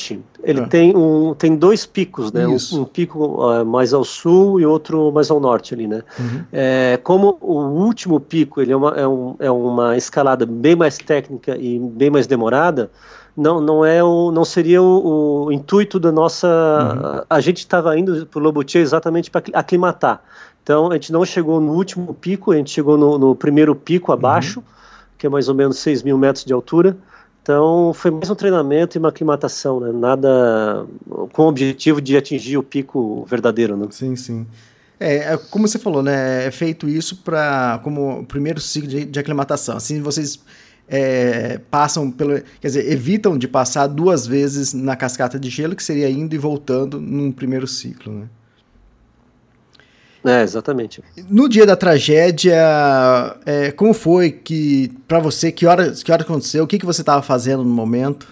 ele 0.44 0.60
ah. 0.60 0.68
tem, 0.68 0.94
um, 0.96 1.34
tem 1.34 1.56
dois 1.56 1.86
picos, 1.86 2.34
né? 2.34 2.46
Um, 2.46 2.58
um, 2.74 2.84
pico 2.84 3.42
uh, 3.42 3.66
mais 3.66 3.94
ao 3.94 4.04
sul 4.04 4.60
e 4.60 4.66
outro 4.66 5.10
mais 5.10 5.32
ao 5.32 5.40
norte 5.40 5.74
ali, 5.74 5.88
né? 5.88 6.04
Uhum. 6.20 6.44
É, 6.52 7.00
como 7.02 7.38
o 7.40 7.62
último 7.86 8.20
pico 8.20 8.62
ele 8.62 8.74
é 8.74 8.76
uma, 8.76 8.90
é, 8.90 9.08
um, 9.08 9.36
é 9.40 9.50
uma 9.50 9.96
escalada 9.96 10.46
bem 10.46 10.76
mais 10.76 10.98
técnica 10.98 11.56
e 11.58 11.80
bem 11.80 12.10
mais 12.10 12.28
demorada, 12.28 12.92
não, 13.38 13.62
não 13.62 13.86
é 13.86 14.04
o, 14.04 14.32
não 14.32 14.44
seria 14.44 14.82
o, 14.82 15.46
o 15.46 15.52
intuito 15.52 15.98
da 16.00 16.12
nossa. 16.12 16.48
Uhum. 16.48 17.24
A, 17.30 17.38
a 17.38 17.40
gente 17.40 17.60
estava 17.60 17.98
indo 17.98 18.26
para 18.26 18.40
o 18.40 18.44
Lobuche 18.44 18.80
exatamente 18.80 19.32
para 19.32 19.44
aclimatar. 19.54 20.22
Então 20.62 20.92
a 20.92 20.94
gente 20.96 21.12
não 21.14 21.24
chegou 21.24 21.62
no 21.62 21.72
último 21.72 22.14
pico, 22.14 22.52
a 22.52 22.58
gente 22.58 22.70
chegou 22.70 22.98
no, 22.98 23.18
no 23.18 23.34
primeiro 23.34 23.74
pico 23.74 24.12
uhum. 24.12 24.18
abaixo, 24.18 24.60
uhum. 24.60 24.66
Que 25.24 25.28
é 25.28 25.30
mais 25.30 25.48
ou 25.48 25.56
menos 25.56 25.80
6 25.80 26.04
mil 26.04 26.18
metros 26.18 26.44
de 26.44 26.52
altura. 26.52 26.98
Então 27.42 27.94
foi 27.94 28.12
mais 28.12 28.30
um 28.30 28.36
treinamento 28.36 28.98
e 28.98 29.00
uma 29.00 29.08
aclimatação, 29.08 29.80
né? 29.80 29.90
Nada 29.94 30.86
com 31.32 31.44
o 31.44 31.48
objetivo 31.48 32.02
de 32.02 32.18
atingir 32.18 32.58
o 32.58 32.64
pico 32.64 33.26
verdadeiro, 33.26 33.78
né? 33.78 33.88
Sim, 33.90 34.18
sim. 34.18 34.46
É, 35.00 35.34
é 35.34 35.38
como 35.38 35.66
você 35.66 35.80
falou, 35.80 36.04
né? 36.04 36.46
É 36.46 36.52
feito 36.52 36.90
isso 36.90 37.24
para 37.24 37.80
como 37.86 38.26
primeiro 38.26 38.60
ciclo 38.60 38.90
de, 38.90 39.06
de 39.06 39.18
aclimatação. 39.18 39.78
Assim 39.78 40.02
vocês 40.02 40.44
é, 40.90 41.58
passam 41.72 42.12
pelo. 42.12 42.42
Quer 42.60 42.68
dizer, 42.68 42.92
evitam 42.92 43.38
de 43.38 43.48
passar 43.48 43.88
duas 43.88 44.28
vezes 44.28 44.74
na 44.74 44.98
cascata 44.98 45.40
de 45.40 45.50
gelo, 45.50 45.74
que 45.74 45.84
seria 45.84 46.10
indo 46.10 46.36
e 46.36 46.38
voltando 46.38 47.00
num 47.00 47.32
primeiro 47.32 47.66
ciclo, 47.66 48.12
né? 48.12 48.28
É, 50.26 50.42
exatamente. 50.42 51.04
No 51.30 51.50
dia 51.50 51.66
da 51.66 51.76
tragédia, 51.76 52.56
é, 53.46 53.72
como 53.72 53.94
foi 53.94 54.32
que, 54.32 54.90
para 55.08 55.20
você, 55.20 55.52
que 55.52 55.66
hora, 55.66 55.92
que 55.92 56.12
hora 56.12 56.24
aconteceu? 56.24 56.64
O 56.64 56.68
que, 56.68 56.80
que 56.80 56.86
você 56.86 57.02
estava 57.02 57.22
fazendo 57.22 57.64
no 57.64 57.70
momento? 57.70 58.28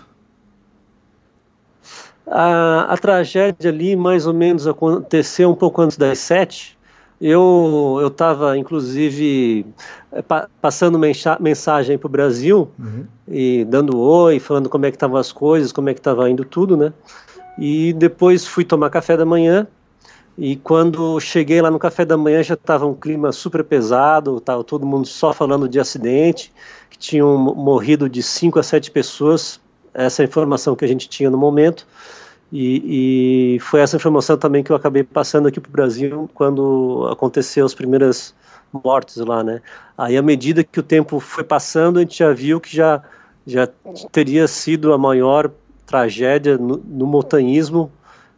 A, 2.25 2.93
a, 2.93 2.97
tragédia 2.97 3.69
ali, 3.69 3.93
mais 3.95 4.25
ou 4.25 4.33
menos, 4.33 4.65
aconteceu 4.65 5.49
um 5.49 5.55
pouco 5.55 5.81
antes 5.81 5.97
das 5.97 6.17
sete. 6.19 6.77
Eu 7.19 8.07
estava, 8.07 8.57
inclusive, 8.57 9.65
é, 10.13 10.21
pa, 10.21 10.47
passando 10.61 10.97
mensa, 10.97 11.37
mensagem 11.41 11.97
para 11.97 12.07
o 12.07 12.09
Brasil 12.09 12.71
uhum. 12.79 13.05
e 13.27 13.65
dando 13.65 13.99
oi, 13.99 14.39
falando 14.39 14.69
como 14.69 14.85
é 14.85 14.91
que 14.91 14.95
estavam 14.95 15.17
as 15.17 15.31
coisas, 15.31 15.73
como 15.73 15.89
é 15.89 15.93
que 15.93 15.99
estava 15.99 16.29
indo 16.29 16.45
tudo, 16.45 16.77
né? 16.77 16.93
E 17.59 17.91
depois 17.93 18.47
fui 18.47 18.63
tomar 18.63 18.89
café 18.89 19.17
da 19.17 19.25
manhã 19.25 19.67
e 20.43 20.55
quando 20.55 21.19
cheguei 21.19 21.61
lá 21.61 21.69
no 21.69 21.77
café 21.77 22.03
da 22.03 22.17
manhã 22.17 22.41
já 22.41 22.55
estava 22.55 22.87
um 22.87 22.95
clima 22.95 23.31
super 23.31 23.63
pesado, 23.63 24.39
estava 24.39 24.63
todo 24.63 24.87
mundo 24.87 25.05
só 25.05 25.31
falando 25.31 25.69
de 25.69 25.79
acidente, 25.79 26.51
que 26.89 26.97
tinham 26.97 27.37
morrido 27.37 28.09
de 28.09 28.23
5 28.23 28.57
a 28.57 28.63
7 28.63 28.89
pessoas, 28.89 29.61
essa 29.93 30.23
é 30.23 30.25
informação 30.25 30.75
que 30.75 30.83
a 30.83 30.87
gente 30.87 31.07
tinha 31.07 31.29
no 31.29 31.37
momento. 31.37 31.85
E, 32.51 33.57
e, 33.57 33.59
foi 33.59 33.81
essa 33.81 33.97
informação 33.97 34.35
também 34.35 34.63
que 34.63 34.71
eu 34.71 34.75
acabei 34.75 35.03
passando 35.03 35.47
aqui 35.47 35.59
para 35.59 35.69
o 35.69 35.71
Brasil 35.71 36.27
quando 36.33 37.07
aconteceu 37.11 37.63
as 37.63 37.75
primeiras 37.75 38.33
mortes 38.83 39.17
lá, 39.17 39.43
né? 39.43 39.61
Aí, 39.95 40.17
à 40.17 40.23
medida 40.23 40.63
que 40.63 40.79
o 40.79 40.83
tempo 40.83 41.19
foi 41.19 41.43
passando, 41.43 41.99
a 41.99 42.01
gente 42.01 42.17
já 42.17 42.33
viu 42.33 42.59
que 42.59 42.75
já, 42.75 43.03
já 43.45 43.69
teria 44.11 44.47
sido 44.47 44.91
a 44.91 44.97
maior 44.97 45.51
tragédia 45.85 46.57
no, 46.57 46.77
no 46.77 47.05
montanhismo 47.05 47.91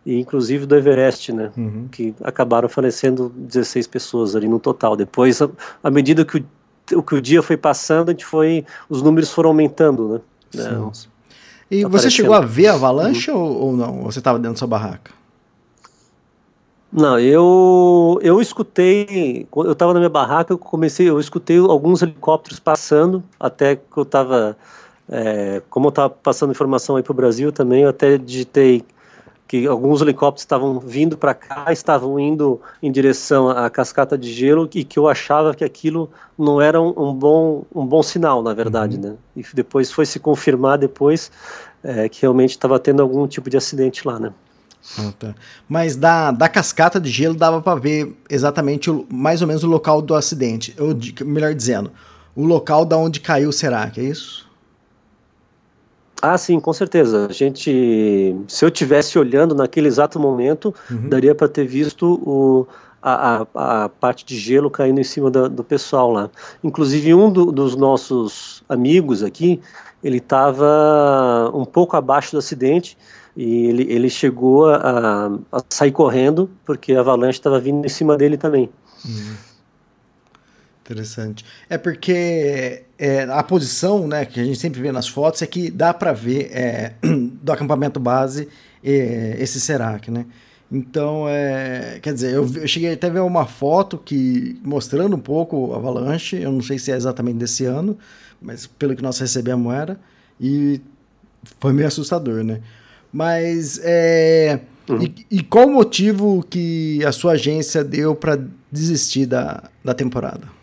e 0.06 0.20
inclusive 0.20 0.66
do 0.66 0.76
Everest, 0.76 1.32
né? 1.32 1.52
Uhum. 1.56 1.88
Que 1.92 2.14
acabaram 2.24 2.68
falecendo 2.68 3.32
16 3.36 3.88
pessoas 3.88 4.36
ali 4.36 4.48
no 4.48 4.60
total. 4.60 4.96
Depois, 4.96 5.42
à 5.84 5.90
medida 5.90 6.26
que 6.26 6.44
o, 6.94 7.02
que 7.02 7.16
o 7.16 7.22
dia 7.22 7.42
foi 7.42 7.56
passando, 7.56 8.10
a 8.10 8.12
gente 8.12 8.26
foi, 8.26 8.66
os 8.90 9.02
números 9.02 9.32
foram 9.32 9.50
aumentando, 9.50 10.22
né? 10.54 10.64
né? 10.64 10.92
E 11.72 11.86
você 11.86 12.10
chegou 12.10 12.36
a 12.36 12.42
ver 12.42 12.68
a 12.68 12.74
avalanche 12.74 13.32
uhum. 13.32 13.38
ou, 13.38 13.62
ou, 13.68 13.78
não? 13.78 14.04
Você 14.04 14.20
estava 14.20 14.38
dentro 14.38 14.54
da 14.54 14.60
sua 14.60 14.68
barraca? 14.68 15.12
Não, 16.92 17.18
eu 17.18 18.20
eu 18.22 18.40
escutei, 18.40 19.48
eu 19.56 19.72
estava 19.72 19.94
na 19.94 20.00
minha 20.00 20.10
barraca, 20.10 20.54
eu 20.54 20.60
comecei, 20.60 21.10
eu 21.10 21.20
escutei 21.20 21.58
alguns 21.58 22.04
helicópteros 22.04 22.60
passando, 22.60 23.24
até 23.40 23.78
que 23.78 23.98
eu 23.98 24.04
estava, 24.04 24.56
é, 25.10 25.60
como 25.72 25.88
eu 25.88 25.90
estava 25.90 26.12
passando 26.12 26.52
informação 26.52 26.96
aí 26.96 27.02
para 27.02 27.12
o 27.12 27.16
Brasil 27.16 27.52
também, 27.52 27.82
eu 27.82 27.90
até 27.90 28.16
digitei 28.16 28.84
que 29.54 29.68
alguns 29.68 30.02
helicópteros 30.02 30.42
estavam 30.42 30.80
vindo 30.80 31.16
para 31.16 31.36
cá, 31.36 31.72
estavam 31.72 32.20
indo 32.20 32.60
em 32.82 32.92
direção 32.92 33.52
à 33.52 33.70
cascata 33.70 34.18
de 34.18 34.34
gelo 34.34 34.68
e 34.74 34.84
que 34.84 34.98
eu 34.98 35.08
achava 35.08 35.54
que 35.54 35.64
aquilo 35.64 36.10
não 36.36 36.60
era 36.60 36.82
um, 36.82 36.92
um 36.98 37.14
bom, 37.14 37.64
um 37.72 37.86
bom 37.86 38.02
sinal, 38.02 38.42
na 38.42 38.52
verdade, 38.52 38.96
uhum. 38.96 39.12
né? 39.12 39.16
E 39.36 39.46
depois 39.54 39.92
foi 39.92 40.08
se 40.08 40.20
confirmar 40.20 40.80
depois 40.80 41.32
é, 41.84 42.10
que 42.10 42.24
realmente 42.24 42.50
estava 42.50 42.80
tendo 42.80 43.04
algum 43.04 43.28
tipo 43.28 43.48
de 43.48 43.56
acidente 43.56 44.08
lá, 44.08 44.20
né? 44.20 44.34
Ah, 44.98 45.14
tá. 45.20 45.36
Mas 45.70 45.96
da, 45.96 46.32
da 46.32 46.50
cascata 46.50 47.00
de 47.00 47.12
gelo 47.12 47.36
dava 47.36 47.62
para 47.62 47.80
ver 47.80 48.18
exatamente 48.28 48.90
o, 48.90 49.06
mais 49.08 49.44
ou 49.44 49.48
menos 49.48 49.64
o 49.64 49.68
local 49.68 50.02
do 50.02 50.16
acidente, 50.16 50.76
ou 50.80 50.98
melhor 51.28 51.54
dizendo, 51.54 51.92
o 52.36 52.44
local 52.44 52.86
da 52.86 52.98
onde 52.98 53.20
caiu 53.20 53.52
será 53.52 53.88
que 53.92 54.02
é 54.02 54.06
isso? 54.06 54.43
Ah, 56.26 56.38
sim, 56.38 56.58
com 56.58 56.72
certeza. 56.72 57.28
A 57.30 57.34
gente, 57.34 58.34
se 58.48 58.64
eu 58.64 58.72
tivesse 58.72 59.20
olhando 59.20 59.54
naquele 59.54 59.90
exato 59.90 60.18
momento, 60.18 60.74
uhum. 60.90 61.10
daria 61.10 61.36
para 61.36 61.50
ter 61.50 61.68
visto 61.68 62.14
o, 62.26 62.66
a, 63.02 63.42
a, 63.54 63.84
a, 63.84 63.90
parte 63.90 64.24
de 64.24 64.38
gelo 64.38 64.72
caindo 64.72 65.02
em 65.02 65.04
cima 65.04 65.30
da, 65.30 65.50
do 65.50 65.66
pessoal 65.66 66.10
lá. 66.10 66.30
Inclusive 66.64 67.14
um 67.14 67.30
do, 67.30 67.52
dos 67.52 67.76
nossos 67.76 68.64
amigos 68.70 69.22
aqui, 69.22 69.60
ele 70.02 70.20
estava 70.20 71.52
um 71.54 71.66
pouco 71.66 71.98
abaixo 71.98 72.32
do 72.32 72.38
acidente 72.38 72.98
e 73.36 73.66
ele, 73.66 73.84
ele 73.92 74.10
chegou 74.10 74.70
a, 74.70 75.30
a 75.52 75.62
sair 75.70 75.92
correndo 75.92 76.50
porque 76.64 76.94
a 76.94 77.02
avalanche 77.02 77.38
estava 77.38 77.60
vindo 77.60 77.86
em 77.86 77.90
cima 77.90 78.16
dele 78.16 78.38
também. 78.38 78.70
Uhum. 79.04 79.36
Interessante. 80.84 81.46
É 81.70 81.78
porque 81.78 82.84
é, 83.00 83.24
a 83.24 83.42
posição, 83.42 84.06
né, 84.06 84.26
que 84.26 84.40
a 84.40 84.44
gente 84.44 84.60
sempre 84.60 84.82
vê 84.82 84.92
nas 84.92 85.08
fotos 85.08 85.42
é 85.42 85.48
que 85.48 85.72
dá 85.72 85.94
para 85.94 86.12
ver 86.12 86.52
é, 86.52 86.94
do 87.02 87.52
acampamento 87.52 88.02
base 88.02 88.50
é, 88.84 89.38
esse 89.40 89.62
Serac, 89.62 90.12
né? 90.12 90.26
Então, 90.70 91.30
é, 91.30 92.00
quer 92.02 92.14
dizer, 92.14 92.34
eu, 92.34 92.50
eu, 92.56 92.68
cheguei 92.68 92.94
até 92.94 93.08
a 93.08 93.12
ver 93.12 93.20
uma 93.20 93.46
foto 93.46 93.98
que 93.98 94.60
mostrando 94.64 95.16
um 95.16 95.20
pouco 95.20 95.72
a 95.74 95.78
avalanche, 95.78 96.42
eu 96.42 96.52
não 96.52 96.62
sei 96.62 96.80
se 96.80 96.92
é 96.92 96.96
exatamente 96.96 97.38
desse 97.38 97.64
ano, 97.64 97.98
mas 98.42 98.66
pelo 98.66 98.96
que 98.96 99.04
nós 99.04 99.20
recebemos 99.20 99.72
era, 99.72 100.00
e 100.42 100.82
foi 101.60 101.72
meio 101.74 101.88
assustador, 101.88 102.44
né? 102.44 102.60
Mas, 103.12 103.80
é, 103.84 104.62
uhum. 104.90 105.04
e, 105.04 105.14
e, 105.30 105.44
qual 105.44 105.68
o 105.68 105.74
motivo 105.74 106.44
que 106.50 107.06
a 107.06 107.12
sua 107.12 107.34
agência 107.34 107.84
deu 107.84 108.16
para 108.16 108.44
desistir 108.72 109.28
da, 109.28 109.70
da 109.86 109.94
temporada? 109.94 110.63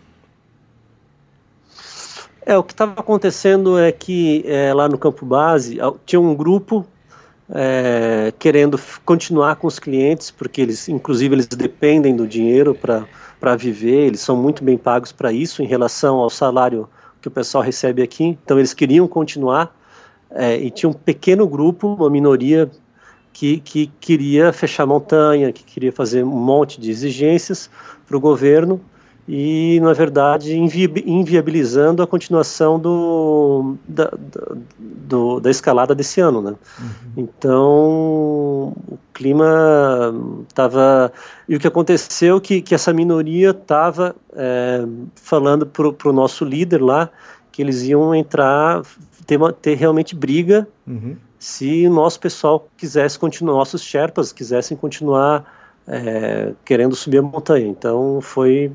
É, 2.45 2.57
o 2.57 2.63
que 2.63 2.73
estava 2.73 2.93
acontecendo 2.93 3.79
é 3.79 3.93
que 3.93 4.43
é, 4.47 4.73
lá 4.73 4.89
no 4.89 4.97
campo 4.97 5.27
base 5.27 5.79
tinha 6.07 6.21
um 6.21 6.35
grupo 6.35 6.87
é, 7.53 8.33
querendo 8.39 8.81
continuar 9.05 9.57
com 9.57 9.67
os 9.67 9.79
clientes, 9.79 10.31
porque 10.31 10.61
eles, 10.61 10.89
inclusive, 10.89 11.35
eles 11.35 11.47
dependem 11.47 12.17
do 12.17 12.27
dinheiro 12.27 12.75
para 12.75 13.57
viver, 13.57 14.07
eles 14.07 14.21
são 14.21 14.37
muito 14.37 14.65
bem 14.65 14.79
pagos 14.79 15.13
para 15.13 15.33
isso 15.33 15.63
em 15.63 15.67
relação 15.67 16.17
ao 16.17 16.31
salário 16.31 16.89
que 17.21 17.29
o 17.29 17.31
pessoal 17.31 17.63
recebe 17.63 18.03
aqui. 18.03 18.39
Então, 18.43 18.59
eles 18.59 18.73
queriam 18.73 19.07
continuar 19.07 19.75
é, 20.31 20.57
e 20.57 20.71
tinha 20.71 20.89
um 20.89 20.95
pequeno 20.95 21.47
grupo, 21.47 21.89
uma 21.89 22.09
minoria 22.09 22.71
que, 23.33 23.59
que 23.61 23.89
queria 24.01 24.53
fechar 24.53 24.87
montanha, 24.87 25.53
que 25.53 25.65
queria 25.65 25.93
fazer 25.93 26.25
um 26.25 26.29
monte 26.29 26.81
de 26.81 26.91
exigências 26.91 27.69
para 28.07 28.17
o 28.17 28.21
governo 28.21 28.81
e, 29.33 29.79
na 29.79 29.93
verdade, 29.93 30.59
invi 30.59 30.93
inviabilizando 31.07 32.03
a 32.03 32.07
continuação 32.07 32.81
do, 32.81 33.77
da, 33.87 34.11
do, 34.77 35.39
da 35.39 35.49
escalada 35.49 35.95
desse 35.95 36.21
ano. 36.21 36.43
Né? 36.43 36.51
Uhum. 36.51 37.13
Então, 37.17 38.75
o 38.89 38.99
clima 39.15 40.13
estava. 40.49 41.13
E 41.49 41.55
o 41.55 41.61
que 41.61 41.69
aconteceu 41.69 42.39
é 42.39 42.41
que, 42.41 42.61
que 42.61 42.75
essa 42.75 42.93
minoria 42.93 43.51
estava 43.51 44.17
é, 44.33 44.85
falando 45.15 45.65
para 45.65 46.09
o 46.09 46.13
nosso 46.13 46.45
líder 46.45 46.83
lá 46.83 47.09
que 47.53 47.63
eles 47.63 47.85
iam 47.85 48.13
entrar, 48.13 48.83
ter, 49.29 49.37
uma, 49.37 49.53
ter 49.53 49.77
realmente 49.77 50.13
briga 50.13 50.67
uhum. 50.85 51.17
se 51.39 51.87
o 51.87 51.91
nosso 51.93 52.19
pessoal 52.19 52.69
quisesse 52.77 53.17
continuar, 53.17 53.55
nossos 53.55 53.83
Sherpas 53.83 54.33
quisessem 54.33 54.77
continuar 54.77 55.45
é, 55.87 56.53
querendo 56.65 56.97
subir 56.97 57.19
a 57.19 57.23
montanha. 57.23 57.69
Então, 57.69 58.19
foi 58.21 58.73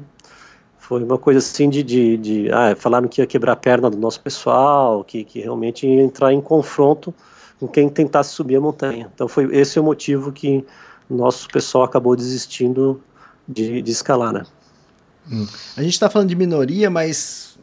foi 0.87 1.03
uma 1.03 1.17
coisa 1.17 1.39
assim 1.39 1.67
de, 1.67 1.81
de, 1.81 2.17
de 2.17 2.51
ah, 2.51 2.75
falaram 2.75 3.07
que 3.07 3.19
ia 3.19 3.25
quebrar 3.25 3.53
a 3.53 3.55
perna 3.55 3.89
do 3.89 3.97
nosso 3.97 4.21
pessoal, 4.21 5.03
que, 5.03 5.23
que 5.23 5.39
realmente 5.39 5.87
ia 5.87 6.01
entrar 6.01 6.31
em 6.31 6.39
confronto 6.39 7.11
com 7.59 7.67
quem 7.67 7.89
tentasse 7.89 8.33
subir 8.33 8.57
a 8.57 8.61
montanha. 8.61 9.09
Então 9.13 9.27
foi 9.27 9.45
esse 9.55 9.79
é 9.79 9.81
o 9.81 9.83
motivo 9.83 10.31
que 10.31 10.63
nosso 11.09 11.47
pessoal 11.47 11.85
acabou 11.85 12.15
desistindo 12.15 13.01
de, 13.47 13.81
de 13.81 13.91
escalar, 13.91 14.31
né? 14.31 14.43
Hum. 15.31 15.47
A 15.75 15.81
gente 15.81 15.93
está 15.93 16.07
falando 16.07 16.29
de 16.29 16.35
minoria, 16.35 16.87
mas 16.87 17.57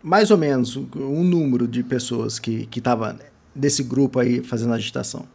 mais 0.00 0.30
ou 0.30 0.38
menos 0.38 0.76
um 0.76 1.24
número 1.24 1.66
de 1.66 1.82
pessoas 1.82 2.38
que 2.38 2.66
que 2.66 2.78
estava 2.78 3.18
desse 3.52 3.82
grupo 3.82 4.20
aí 4.20 4.40
fazendo 4.40 4.72
agitação. 4.72 5.26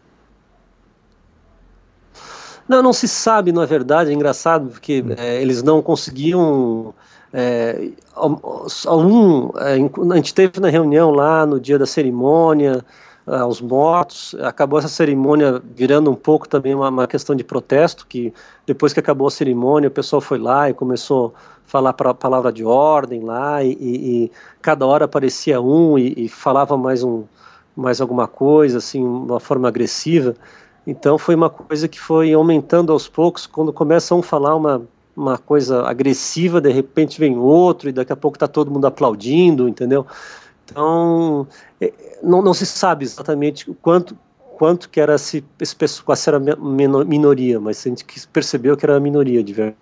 Não, 2.70 2.82
não 2.82 2.94
se 2.94 3.10
sabe, 3.10 3.52
na 3.52 3.66
verdade, 3.66 4.12
é 4.12 4.14
engraçado, 4.14 4.70
porque 4.70 5.02
hum. 5.02 5.14
é, 5.18 5.42
eles 5.42 5.62
não 5.62 5.82
conseguiam 5.82 6.96
é, 7.34 7.90
algum, 8.86 9.50
é, 9.58 9.74
a 10.12 10.16
gente 10.16 10.34
teve 10.34 10.60
na 10.60 10.70
reunião 10.70 11.10
lá 11.10 11.46
no 11.46 11.60
dia 11.60 11.80
da 11.80 11.86
cerimônia, 11.86 12.86
aos 13.26 13.62
mortos, 13.62 14.36
acabou 14.42 14.78
essa 14.78 14.90
cerimônia 14.90 15.62
virando 15.74 16.12
um 16.12 16.16
pouco 16.16 16.48
também 16.48 16.76
uma, 16.76 16.90
uma, 16.90 17.08
questão 17.08 17.36
de 17.36 17.44
protesto, 17.44 18.06
que 18.06 18.34
depois 18.66 18.92
que 18.94 19.00
acabou 19.00 19.28
a 19.28 19.32
cerimônia, 19.32 19.88
o 19.88 19.92
pessoal 19.92 20.22
foi 20.22 20.38
lá 20.38 20.70
e 20.70 20.74
começou 20.74 21.34
a 21.38 21.40
falar 21.66 21.96
a 21.98 22.14
palavra 22.14 22.52
de 22.52 22.66
ordem 22.66 23.22
lá, 23.22 23.64
e, 23.64 23.72
e, 23.80 24.24
e 24.26 24.32
cada 24.62 24.86
hora 24.86 25.06
aparecia 25.06 25.62
um 25.62 25.98
e, 25.98 26.26
e, 26.26 26.30
falava 26.30 26.78
mais, 26.78 27.02
um, 27.02 27.24
mais 27.76 28.02
alguma 28.02 28.28
coisa, 28.28 28.80
assim, 28.80 29.02
uma 29.04 29.40
forma 29.40 29.70
agressiva. 29.70 30.36
Então 30.86 31.18
foi 31.18 31.34
uma 31.34 31.50
coisa 31.50 31.88
que 31.88 32.00
foi 32.00 32.34
aumentando 32.34 32.92
aos 32.92 33.08
poucos, 33.08 33.48
quando 33.48 33.72
começam 33.72 34.20
a 34.20 34.24
falar 34.24 34.54
uma 34.56 34.82
uma 35.16 35.38
coisa 35.38 35.84
agressiva, 35.84 36.60
de 36.60 36.72
repente 36.72 37.20
vem 37.20 37.38
outro 37.38 37.90
e 37.90 37.92
daqui 37.92 38.12
a 38.12 38.16
pouco 38.16 38.36
está 38.36 38.48
todo 38.48 38.72
mundo 38.72 38.88
aplaudindo, 38.88 39.68
entendeu? 39.68 40.06
Então, 40.66 41.48
é, 41.80 41.94
não, 42.24 42.42
não 42.42 42.54
se 42.54 42.66
sabe 42.66 43.06
exatamente 43.06 43.72
quanto, 43.82 44.18
quanto 44.58 44.90
que 44.90 45.00
era 45.00 45.18
se 45.18 45.44
esse 45.60 45.76
pessoal 45.76 46.18
era 46.28 46.40
minoria, 46.40 47.60
mas 47.60 47.86
a 47.86 47.90
gente 47.90 48.06
percebeu 48.32 48.76
que 48.76 48.86
era 48.86 48.98
a 48.98 49.00
minoria 49.00 49.44
de 49.44 49.54
verdade. 49.54 49.78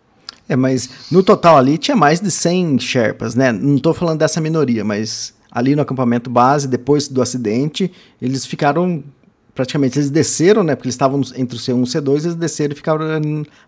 É, 0.49 0.55
mas 0.55 0.89
no 1.11 1.23
total 1.23 1.57
ali 1.57 1.77
tinha 1.77 1.95
mais 1.95 2.19
de 2.19 2.29
100 2.29 2.79
Sherpas, 2.79 3.35
né? 3.35 3.51
Não 3.51 3.75
estou 3.75 3.93
falando 3.93 4.19
dessa 4.19 4.41
minoria, 4.41 4.83
mas 4.83 5.33
ali 5.49 5.75
no 5.75 5.81
acampamento 5.81 6.29
base, 6.29 6.67
depois 6.67 7.07
do 7.07 7.21
acidente, 7.21 7.91
eles 8.21 8.45
ficaram 8.45 9.03
praticamente 9.53 9.97
eles 9.99 10.09
desceram, 10.09 10.63
né? 10.63 10.75
Porque 10.75 10.87
eles 10.87 10.95
estavam 10.95 11.21
entre 11.35 11.57
o 11.57 11.59
C1 11.59 11.69
e 11.69 11.81
o 11.81 11.83
C2, 11.83 12.23
eles 12.23 12.35
desceram 12.35 12.73
e 12.73 12.75
ficaram 12.75 13.05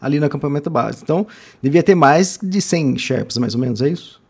ali 0.02 0.20
no 0.20 0.26
acampamento 0.26 0.70
base. 0.70 1.00
Então, 1.04 1.26
devia 1.62 1.84
ter 1.84 1.96
mais 1.96 2.40
de 2.42 2.62
100 2.62 2.98
Sherpas, 2.98 3.38
mais 3.38 3.54
ou 3.56 3.62
menos, 3.62 3.82
é 3.82 3.90
isso? 3.90 4.22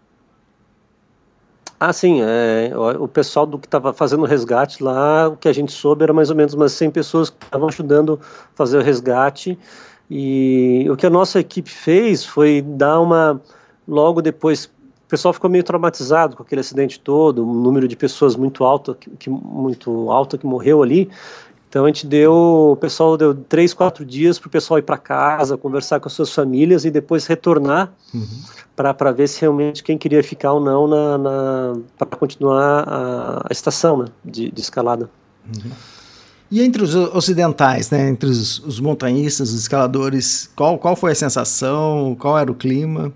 Ah, 1.80 1.92
sim. 1.92 2.22
É, 2.22 2.72
o 2.78 3.10
pessoal 3.10 3.46
do 3.46 3.60
que 3.60 3.68
estava 3.68 3.92
fazendo 3.92 4.24
o 4.24 4.26
resgate 4.26 4.82
lá, 4.82 5.28
o 5.28 5.36
que 5.36 5.50
a 5.50 5.54
gente 5.54 5.74
soube 5.74 6.04
era 6.04 6.14
mais 6.14 6.30
ou 6.30 6.36
menos 6.36 6.54
umas 6.54 6.72
100 6.72 6.92
pessoas 6.92 7.30
que 7.30 7.44
estavam 7.44 7.68
ajudando 7.68 8.20
a 8.24 8.56
fazer 8.56 8.78
o 8.78 8.82
resgate. 8.82 9.60
E 10.10 10.88
o 10.90 10.96
que 10.96 11.06
a 11.06 11.10
nossa 11.10 11.42
equipe 11.42 11.70
fez 11.70 12.26
foi 12.26 12.62
dar 12.62 13.02
uma. 13.02 13.42
Logo 13.86 14.22
depois, 14.22 14.72
pessoal 15.14 15.32
ficou 15.32 15.48
meio 15.48 15.64
traumatizado 15.64 16.36
com 16.36 16.42
aquele 16.42 16.62
acidente 16.62 17.00
todo, 17.00 17.48
um 17.48 17.54
número 17.54 17.88
de 17.88 17.96
pessoas 17.96 18.36
muito 18.36 18.64
alto 18.64 18.96
que, 18.96 19.12
que 19.12 19.30
muito 19.30 20.10
alto 20.10 20.40
que 20.40 20.46
morreu 20.46 20.82
ali. 20.82 21.08
Então 21.70 21.86
a 21.86 21.88
gente 21.88 22.08
deu, 22.08 22.34
o 22.72 22.76
pessoal 22.76 23.16
deu 23.16 23.36
três, 23.36 23.76
quatro 23.76 24.04
dias 24.04 24.40
para 24.40 24.48
o 24.48 24.50
pessoal 24.50 24.80
ir 24.80 24.82
para 24.82 24.98
casa, 24.98 25.56
conversar 25.56 26.00
com 26.00 26.08
as 26.08 26.14
suas 26.14 26.34
famílias 26.34 26.84
e 26.84 26.90
depois 26.90 27.28
retornar 27.28 27.94
uhum. 28.12 28.26
para 28.76 29.12
ver 29.12 29.28
se 29.28 29.42
realmente 29.42 29.84
quem 29.84 30.00
queria 30.00 30.24
ficar 30.24 30.54
ou 30.54 30.60
não 30.60 30.88
na, 30.88 31.18
na 31.20 31.74
para 31.96 32.08
continuar 32.18 32.86
a, 32.88 33.46
a 33.48 33.52
estação 33.52 33.98
né, 34.00 34.06
de, 34.26 34.50
de 34.50 34.62
escalada. 34.62 35.08
Uhum. 35.46 35.72
E 36.50 36.62
entre 36.62 36.84
os 36.84 36.96
ocidentais, 36.96 37.92
né, 37.92 38.10
entre 38.10 38.30
os, 38.30 38.60
os, 38.60 38.80
montanhistas, 38.80 39.50
os 39.50 39.62
escaladores, 39.62 40.50
qual, 40.56 40.80
qual 40.80 40.96
foi 40.96 41.12
a 41.12 41.16
sensação? 41.16 42.16
Qual 42.20 42.38
era 42.38 42.52
o 42.52 42.56
clima? 42.56 43.14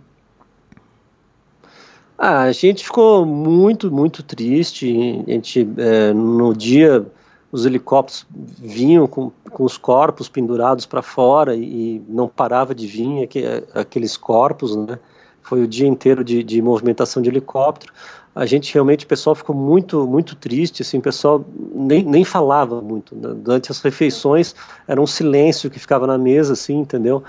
Ah, 2.18 2.44
a 2.44 2.52
gente 2.52 2.84
ficou 2.84 3.26
muito, 3.26 3.92
muito 3.92 4.24
triste. 4.24 5.24
A 5.28 5.32
gente, 5.32 5.68
é, 5.78 6.14
no 6.14 6.54
dia 6.56 7.06
os 7.52 7.66
helicópteros 7.66 8.26
vinham 8.60 9.08
com, 9.08 9.32
com 9.50 9.64
os 9.64 9.78
corpos 9.78 10.28
pendurados 10.28 10.86
para 10.86 11.02
fora 11.02 11.56
e, 11.56 12.02
não 12.08 12.28
parava 12.28 12.76
de 12.76 12.86
vir 12.88 13.24
aqu, 13.24 13.80
aqueles 13.80 14.18
corpos, 14.18 14.76
né? 14.76 15.00
Foi 15.42 15.64
o 15.64 15.68
dia 15.68 15.88
inteiro 15.88 16.24
de, 16.26 16.44
de, 16.44 16.62
movimentação 16.62 17.22
de 17.22 17.30
helicóptero. 17.30 17.94
A 18.36 18.46
gente 18.46 18.74
realmente, 18.74 19.06
o 19.06 19.08
pessoal 19.08 19.34
ficou 19.34 19.56
muito, 19.56 20.06
muito 20.06 20.36
triste, 20.36 20.82
assim, 20.82 20.98
o 20.98 21.02
pessoal 21.02 21.46
nem, 21.74 22.04
nem 22.04 22.26
falava 22.26 22.82
muito. 22.82 23.16
Né? 23.16 23.34
Durante 23.34 23.72
as 23.72 23.80
refeições 23.82 24.54
era 24.88 25.02
um 25.02 25.08
silêncio 25.08 25.70
que 25.70 25.80
ficava 25.80 26.06
na 26.06 26.18
mesa, 26.18 26.54
assim, 26.54 26.80
entendeu? 26.80 27.24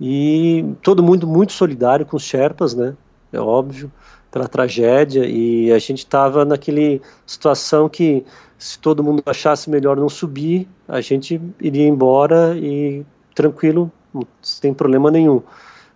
E 0.00 0.64
todo 0.82 1.02
mundo 1.02 1.26
muito 1.26 1.52
solidário 1.52 2.06
com 2.06 2.16
os 2.16 2.22
Sherpas, 2.22 2.74
né? 2.74 2.96
É 3.32 3.38
óbvio, 3.38 3.92
pela 4.30 4.48
tragédia. 4.48 5.24
E 5.26 5.72
a 5.72 5.78
gente 5.78 5.98
estava 5.98 6.44
naquele 6.44 7.00
situação 7.26 7.88
que 7.88 8.24
se 8.58 8.78
todo 8.78 9.04
mundo 9.04 9.22
achasse 9.24 9.70
melhor 9.70 9.96
não 9.96 10.08
subir, 10.08 10.68
a 10.86 11.00
gente 11.00 11.40
iria 11.60 11.86
embora 11.86 12.56
e 12.56 13.06
tranquilo, 13.34 13.90
sem 14.42 14.74
problema 14.74 15.10
nenhum. 15.10 15.40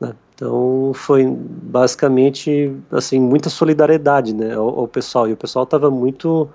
Né? 0.01 0.15
Então 0.35 0.93
foi 0.95 1.27
basicamente 1.27 2.73
assim 2.91 3.19
muita 3.19 3.51
solidariedade, 3.51 4.33
né, 4.33 4.55
ao, 4.55 4.81
ao 4.81 4.89
pessoal 4.89 5.29
e 5.29 5.33
o 5.33 5.37
pessoal 5.37 5.65
estava 5.65 5.91
muito 5.91 6.49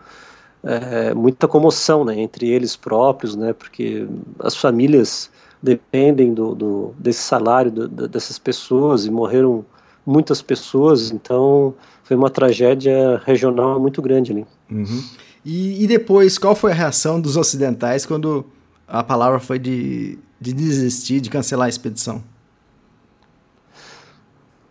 é, 0.63 1.13
muita 1.13 1.47
comoção, 1.47 2.05
né, 2.05 2.17
entre 2.19 2.49
eles 2.49 2.75
próprios, 2.75 3.35
né, 3.35 3.53
porque 3.53 4.07
as 4.39 4.55
famílias 4.55 5.29
dependem 5.61 6.33
do, 6.33 6.55
do 6.55 6.93
desse 6.97 7.21
salário 7.21 7.69
do, 7.69 8.07
dessas 8.07 8.39
pessoas 8.39 9.05
e 9.05 9.11
morreram 9.11 9.65
muitas 10.07 10.41
pessoas, 10.41 11.11
então 11.11 11.75
foi 12.05 12.15
uma 12.15 12.29
tragédia 12.29 13.21
regional 13.25 13.77
muito 13.77 14.01
grande 14.01 14.31
ali. 14.31 14.45
Uhum. 14.71 15.03
E, 15.43 15.83
e, 15.83 15.87
depois, 15.87 16.37
qual 16.37 16.55
foi 16.55 16.71
a 16.71 16.73
reação 16.73 17.19
dos 17.19 17.35
ocidentais 17.35 18.05
quando 18.05 18.45
a 18.87 19.03
palavra 19.03 19.39
foi 19.39 19.59
de, 19.59 20.17
de 20.39 20.53
desistir, 20.53 21.19
de 21.19 21.29
cancelar 21.29 21.65
a 21.65 21.69
expedição? 21.69 22.23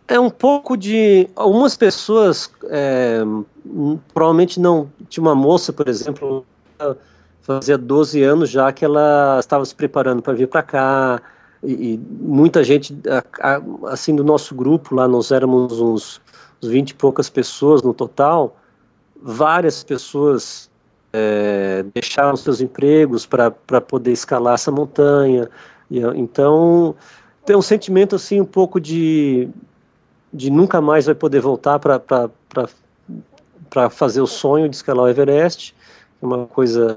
É 0.07 0.19
um 0.19 0.29
pouco 0.29 0.75
de. 0.75 1.29
Algumas 1.35 1.75
pessoas 1.75 2.49
é, 2.69 3.21
provavelmente 4.13 4.59
não. 4.59 4.89
Tinha 5.09 5.21
uma 5.21 5.35
moça, 5.35 5.73
por 5.73 5.87
exemplo, 5.87 6.45
fazia 7.41 7.77
12 7.77 8.23
anos 8.23 8.49
já 8.49 8.71
que 8.71 8.85
ela 8.85 9.37
estava 9.39 9.65
se 9.65 9.75
preparando 9.75 10.21
para 10.21 10.33
vir 10.33 10.47
para 10.47 10.63
cá. 10.63 11.21
E, 11.69 11.99
muita 12.21 12.63
gente, 12.63 12.97
assim, 13.87 14.15
do 14.15 14.23
nosso 14.23 14.55
grupo 14.55 14.95
lá, 14.95 15.07
nós 15.07 15.31
éramos 15.31 15.79
uns, 15.79 16.21
uns 16.61 16.69
20 16.69 16.91
e 16.91 16.93
poucas 16.93 17.29
pessoas 17.29 17.81
no 17.81 17.93
total 17.93 18.55
várias 19.21 19.83
pessoas 19.83 20.69
é, 21.11 21.83
deixaram 21.93 22.35
seus 22.35 22.61
empregos 22.61 23.25
para 23.25 23.51
poder 23.81 24.11
escalar 24.11 24.55
essa 24.55 24.71
montanha. 24.71 25.49
E, 25.89 25.99
então, 26.15 26.95
tem 27.45 27.55
um 27.55 27.61
sentimento 27.61 28.15
assim 28.15 28.41
um 28.41 28.45
pouco 28.45 28.79
de, 28.79 29.49
de 30.33 30.49
nunca 30.49 30.81
mais 30.81 31.05
vai 31.05 31.15
poder 31.15 31.39
voltar 31.39 31.79
para 31.79 32.29
fazer 33.89 34.21
o 34.21 34.27
sonho 34.27 34.69
de 34.69 34.75
escalar 34.75 35.05
o 35.05 35.09
Everest. 35.09 35.75
É 36.21 36.25
uma 36.25 36.47
coisa, 36.47 36.95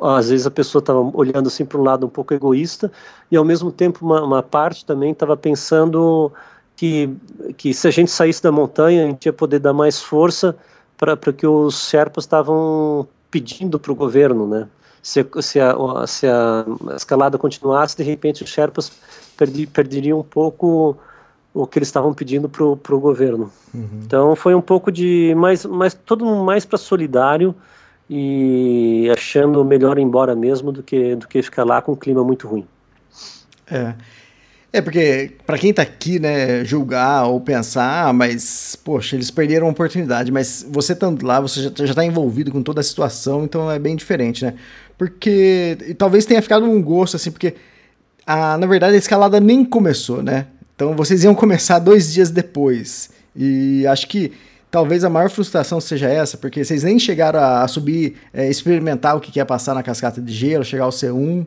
às 0.00 0.30
vezes 0.30 0.46
a 0.46 0.50
pessoa 0.50 0.80
estava 0.80 1.00
olhando 1.12 1.48
assim 1.48 1.64
para 1.64 1.78
um 1.78 1.82
lado 1.82 2.06
um 2.06 2.08
pouco 2.08 2.32
egoísta 2.32 2.90
e 3.30 3.36
ao 3.36 3.44
mesmo 3.44 3.72
tempo 3.72 4.04
uma, 4.04 4.22
uma 4.22 4.42
parte 4.42 4.86
também 4.86 5.10
estava 5.10 5.36
pensando 5.36 6.32
que, 6.76 7.10
que 7.56 7.74
se 7.74 7.88
a 7.88 7.90
gente 7.90 8.10
saísse 8.10 8.42
da 8.42 8.52
montanha 8.52 9.04
a 9.04 9.06
gente 9.08 9.26
ia 9.26 9.32
poder 9.32 9.58
dar 9.58 9.72
mais 9.72 10.00
força 10.00 10.56
para 10.96 11.16
que 11.32 11.46
os 11.46 11.88
Sherpas 11.88 12.24
estavam 12.24 13.06
pedindo 13.30 13.78
para 13.80 13.90
o 13.90 13.94
governo, 13.94 14.46
né? 14.46 14.68
Se, 15.02 15.26
se, 15.42 15.60
a, 15.60 15.74
se, 16.06 16.26
a, 16.26 16.64
escalada 16.96 17.36
continuasse, 17.36 17.96
de 17.96 18.02
repente 18.04 18.42
os 18.44 18.50
Sherpas 18.50 18.92
perdi, 19.36 19.66
perderiam 19.66 20.20
um 20.20 20.22
pouco 20.22 20.96
o 21.52 21.66
que 21.66 21.78
eles 21.78 21.88
estavam 21.88 22.14
pedindo 22.14 22.48
para 22.48 22.64
o 22.64 23.00
governo. 23.00 23.52
Uhum. 23.74 24.00
Então 24.04 24.36
foi 24.36 24.54
um 24.54 24.62
pouco 24.62 24.90
de 24.90 25.34
mais, 25.36 25.64
mais 25.66 25.92
todo 25.92 26.24
mundo 26.24 26.44
mais 26.44 26.64
para 26.64 26.78
solidário 26.78 27.54
e 28.08 29.08
achando 29.10 29.64
melhor 29.64 29.98
ir 29.98 30.02
embora 30.02 30.34
mesmo 30.34 30.70
do 30.70 30.82
que 30.82 31.16
do 31.16 31.26
que 31.26 31.42
ficar 31.42 31.64
lá 31.64 31.80
com 31.80 31.92
um 31.92 31.96
clima 31.96 32.22
muito 32.22 32.46
ruim. 32.46 32.66
É. 33.70 33.94
É, 34.74 34.80
porque 34.80 35.30
para 35.46 35.56
quem 35.56 35.72
tá 35.72 35.82
aqui, 35.82 36.18
né, 36.18 36.64
julgar 36.64 37.26
ou 37.28 37.40
pensar, 37.40 38.08
ah, 38.08 38.12
mas, 38.12 38.74
poxa, 38.74 39.14
eles 39.14 39.30
perderam 39.30 39.68
a 39.68 39.70
oportunidade, 39.70 40.32
mas 40.32 40.66
você 40.68 40.94
estando 40.94 41.24
lá, 41.24 41.38
você 41.38 41.62
já, 41.62 41.86
já 41.86 41.94
tá 41.94 42.04
envolvido 42.04 42.50
com 42.50 42.60
toda 42.60 42.80
a 42.80 42.82
situação, 42.82 43.44
então 43.44 43.70
é 43.70 43.78
bem 43.78 43.94
diferente, 43.94 44.44
né? 44.44 44.54
Porque 44.98 45.78
e 45.86 45.94
talvez 45.94 46.26
tenha 46.26 46.42
ficado 46.42 46.64
um 46.66 46.82
gosto, 46.82 47.14
assim, 47.14 47.30
porque, 47.30 47.54
a, 48.26 48.58
na 48.58 48.66
verdade, 48.66 48.96
a 48.96 48.98
escalada 48.98 49.38
nem 49.38 49.64
começou, 49.64 50.24
né? 50.24 50.48
Então 50.74 50.96
vocês 50.96 51.22
iam 51.22 51.36
começar 51.36 51.78
dois 51.78 52.12
dias 52.12 52.32
depois. 52.32 53.10
E 53.36 53.86
acho 53.86 54.08
que 54.08 54.32
talvez 54.74 55.04
a 55.04 55.08
maior 55.08 55.30
frustração 55.30 55.80
seja 55.80 56.08
essa, 56.08 56.36
porque 56.36 56.64
vocês 56.64 56.82
nem 56.82 56.98
chegaram 56.98 57.38
a, 57.38 57.62
a 57.62 57.68
subir, 57.68 58.16
é, 58.32 58.48
experimentar 58.50 59.16
o 59.16 59.20
que 59.20 59.38
é 59.38 59.44
passar 59.44 59.72
na 59.72 59.84
cascata 59.84 60.20
de 60.20 60.32
gelo, 60.32 60.64
chegar 60.64 60.82
ao 60.82 60.90
C1. 60.90 61.46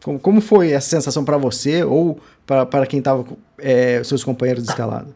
Como, 0.00 0.16
como 0.20 0.40
foi 0.40 0.70
essa 0.70 0.88
sensação 0.88 1.24
para 1.24 1.36
você 1.36 1.82
ou 1.82 2.20
para 2.46 2.86
quem 2.86 3.00
estava 3.00 3.24
é, 3.58 4.00
seus 4.04 4.22
companheiros 4.22 4.62
de 4.62 4.70
escalada? 4.70 5.08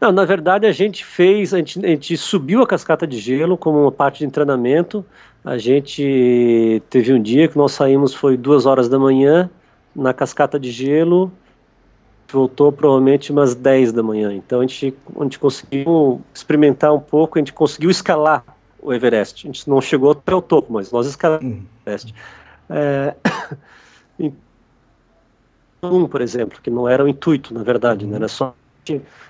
Não, 0.00 0.10
na 0.10 0.24
verdade 0.24 0.66
a 0.66 0.72
gente 0.72 1.04
fez, 1.04 1.52
a 1.52 1.58
gente, 1.58 1.84
a 1.84 1.88
gente, 1.88 2.16
subiu 2.16 2.62
a 2.62 2.66
cascata 2.66 3.06
de 3.06 3.18
gelo 3.18 3.58
como 3.58 3.82
uma 3.82 3.92
parte 3.92 4.24
de 4.24 4.32
treinamento. 4.32 5.04
A 5.44 5.58
gente 5.58 6.82
teve 6.88 7.12
um 7.12 7.20
dia 7.20 7.48
que 7.48 7.58
nós 7.58 7.72
saímos, 7.72 8.14
foi 8.14 8.38
duas 8.38 8.64
horas 8.64 8.88
da 8.88 8.98
manhã 8.98 9.50
na 9.94 10.14
cascata 10.14 10.58
de 10.58 10.70
gelo, 10.70 11.30
voltou 12.34 12.72
provavelmente 12.72 13.30
umas 13.30 13.54
10 13.54 13.92
da 13.92 14.02
manhã. 14.02 14.34
Então 14.34 14.60
a 14.60 14.66
gente, 14.66 14.94
a 15.18 15.22
gente 15.22 15.38
conseguiu 15.38 16.20
experimentar 16.34 16.92
um 16.92 17.00
pouco, 17.00 17.38
a 17.38 17.40
gente 17.40 17.52
conseguiu 17.52 17.90
escalar 17.90 18.44
o 18.82 18.92
Everest. 18.92 19.46
A 19.46 19.48
gente 19.48 19.68
não 19.68 19.80
chegou 19.80 20.10
até 20.10 20.34
o 20.34 20.42
topo, 20.42 20.72
mas 20.72 20.90
nós 20.90 21.06
escalamos 21.06 21.44
uhum. 21.44 21.62
o 21.62 21.88
Everest. 21.88 22.14
É, 22.68 23.14
um, 25.82 26.06
por 26.06 26.20
exemplo, 26.20 26.60
que 26.60 26.70
não 26.70 26.88
era 26.88 27.04
o 27.04 27.08
intuito, 27.08 27.54
na 27.54 27.62
verdade, 27.62 28.06
né? 28.06 28.16
era 28.16 28.28
só 28.28 28.54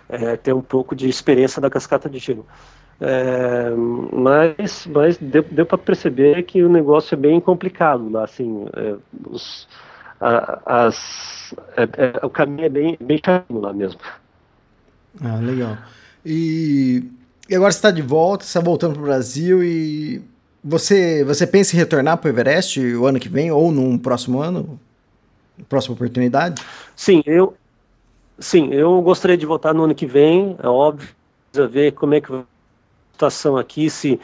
é, 0.08 0.36
ter 0.36 0.52
um 0.52 0.62
pouco 0.62 0.94
de 0.94 1.08
experiência 1.08 1.60
da 1.60 1.70
cascata 1.70 2.08
de 2.08 2.18
gelo. 2.18 2.46
É, 3.00 3.70
mas 4.12 4.86
mas 4.86 5.16
deu, 5.18 5.42
deu 5.42 5.66
para 5.66 5.76
perceber 5.76 6.44
que 6.44 6.62
o 6.62 6.68
negócio 6.68 7.14
é 7.14 7.18
bem 7.18 7.40
complicado 7.40 8.08
lá, 8.08 8.22
assim, 8.22 8.66
é, 8.72 8.94
os, 9.28 9.66
a, 10.20 10.86
as, 10.86 11.54
é, 11.76 11.82
é, 11.82 12.26
o 12.26 12.30
caminho 12.30 12.66
é 12.66 12.68
bem, 12.68 12.98
bem 13.00 13.20
chatinho 13.24 13.60
lá 13.60 13.72
mesmo. 13.72 14.00
Ah, 15.20 15.36
legal. 15.36 15.76
E 16.24 17.04
e 17.48 17.54
agora 17.54 17.70
você 17.70 17.78
está 17.78 17.90
de 17.90 18.00
volta, 18.00 18.44
está 18.44 18.60
voltando 18.60 18.94
para 18.94 19.02
o 19.02 19.04
Brasil 19.04 19.62
e 19.62 20.22
você, 20.62 21.22
você 21.24 21.46
pensa 21.46 21.76
em 21.76 21.78
retornar 21.78 22.16
para 22.16 22.28
o 22.28 22.30
Everest 22.30 22.80
o 22.80 23.06
ano 23.06 23.20
que 23.20 23.28
vem 23.28 23.50
ou 23.50 23.70
num 23.70 23.98
próximo 23.98 24.40
ano? 24.40 24.80
Próxima 25.68 25.94
oportunidade? 25.94 26.62
Sim, 26.96 27.22
eu, 27.26 27.54
sim, 28.38 28.72
eu 28.72 29.00
gostaria 29.02 29.36
de 29.36 29.44
voltar 29.44 29.74
no 29.74 29.84
ano 29.84 29.94
que 29.94 30.06
vem, 30.06 30.56
é 30.62 30.66
óbvio, 30.66 31.08
ver 31.70 31.92
como 31.92 32.14
é 32.14 32.20
que 32.20 32.32
a 32.32 32.42
situação 33.12 33.58
aqui, 33.58 33.90
se 33.90 34.18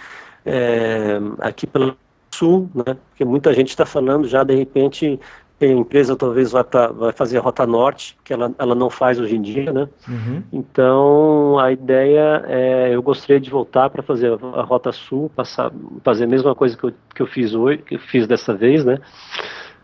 é, 0.46 1.18
aqui 1.40 1.66
pelo 1.66 1.94
sul, 2.34 2.70
né, 2.74 2.96
porque 3.10 3.24
muita 3.24 3.52
gente 3.52 3.68
está 3.68 3.84
falando 3.84 4.26
já, 4.26 4.42
de 4.42 4.54
repente, 4.54 5.20
a 5.66 5.72
empresa 5.72 6.16
talvez 6.16 6.52
vai, 6.52 6.64
pra, 6.64 6.88
vai 6.88 7.12
fazer 7.12 7.38
a 7.38 7.40
Rota 7.40 7.66
Norte, 7.66 8.16
que 8.24 8.32
ela, 8.32 8.52
ela 8.58 8.74
não 8.74 8.88
faz 8.88 9.20
hoje 9.20 9.36
em 9.36 9.42
dia, 9.42 9.72
né? 9.72 9.88
Uhum. 10.08 10.42
Então, 10.52 11.58
a 11.58 11.70
ideia 11.70 12.42
é, 12.46 12.94
eu 12.94 13.02
gostaria 13.02 13.38
de 13.38 13.50
voltar 13.50 13.90
para 13.90 14.02
fazer 14.02 14.32
a, 14.32 14.60
a, 14.60 14.62
Rota 14.62 14.90
Sul, 14.90 15.30
passar, 15.36 15.70
fazer 16.02 16.24
a 16.24 16.28
mesma 16.28 16.54
coisa 16.54 16.76
que 16.76 16.84
eu, 16.84 16.92
que 17.14 17.20
eu 17.22 17.26
fiz 17.26 17.54
hoje, 17.54 17.78
que 17.78 17.96
eu 17.96 17.98
fiz 17.98 18.26
dessa 18.26 18.54
vez, 18.54 18.84
né? 18.84 18.98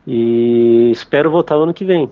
E 0.06 0.90
espero 0.92 1.30
voltar 1.30 1.56
ano 1.56 1.74
que 1.74 1.84
vem. 1.84 2.10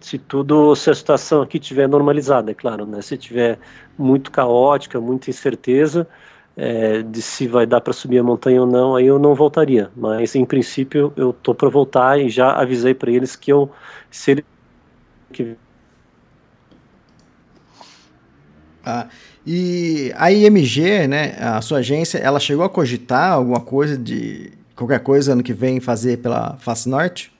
Se 0.00 0.16
tudo, 0.16 0.74
se 0.74 0.88
a 0.88 0.94
situação 0.94 1.42
aqui 1.42 1.58
estiver 1.58 1.88
normalizada, 1.88 2.50
é 2.50 2.54
claro, 2.54 2.86
né? 2.86 3.02
Se 3.02 3.18
tiver 3.18 3.58
muito 3.98 4.30
caótica, 4.30 4.98
muita 5.00 5.28
incerteza, 5.28 6.08
é, 6.56 7.02
de 7.02 7.22
se 7.22 7.46
vai 7.46 7.66
dar 7.66 7.80
para 7.80 7.92
subir 7.92 8.18
a 8.18 8.22
montanha 8.22 8.60
ou 8.60 8.66
não, 8.66 8.94
aí 8.94 9.06
eu 9.06 9.18
não 9.18 9.34
voltaria. 9.34 9.90
Mas 9.96 10.34
em 10.34 10.44
princípio 10.44 11.12
eu 11.16 11.32
tô 11.32 11.54
para 11.54 11.68
voltar 11.68 12.20
e 12.20 12.28
já 12.28 12.52
avisei 12.52 12.94
para 12.94 13.10
eles 13.10 13.36
que 13.36 13.52
eu 13.52 13.70
se 14.10 14.32
ele 14.32 14.44
que 15.32 15.56
ah, 18.84 19.06
e 19.46 20.12
a 20.16 20.32
IMG, 20.32 21.06
né, 21.06 21.36
a 21.38 21.60
sua 21.60 21.78
agência, 21.78 22.18
ela 22.18 22.40
chegou 22.40 22.64
a 22.64 22.68
cogitar 22.68 23.32
alguma 23.32 23.60
coisa 23.60 23.96
de 23.96 24.52
qualquer 24.74 24.98
coisa 25.00 25.32
ano 25.32 25.42
que 25.42 25.52
vem 25.52 25.78
fazer 25.78 26.18
pela 26.18 26.56
Face 26.58 26.88
Norte? 26.88 27.32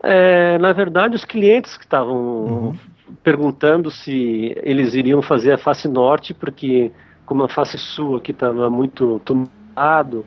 É, 0.00 0.56
na 0.58 0.72
verdade, 0.72 1.16
os 1.16 1.24
clientes 1.24 1.76
que 1.76 1.84
estavam 1.84 2.16
uhum 2.16 2.78
perguntando 3.22 3.90
se 3.90 4.54
eles 4.62 4.94
iriam 4.94 5.22
fazer 5.22 5.52
a 5.52 5.58
face 5.58 5.88
norte, 5.88 6.34
porque 6.34 6.90
como 7.24 7.44
a 7.44 7.48
face 7.48 7.76
sul 7.76 8.16
aqui 8.16 8.32
estava 8.32 8.70
muito 8.70 9.20
tomado, 9.24 10.24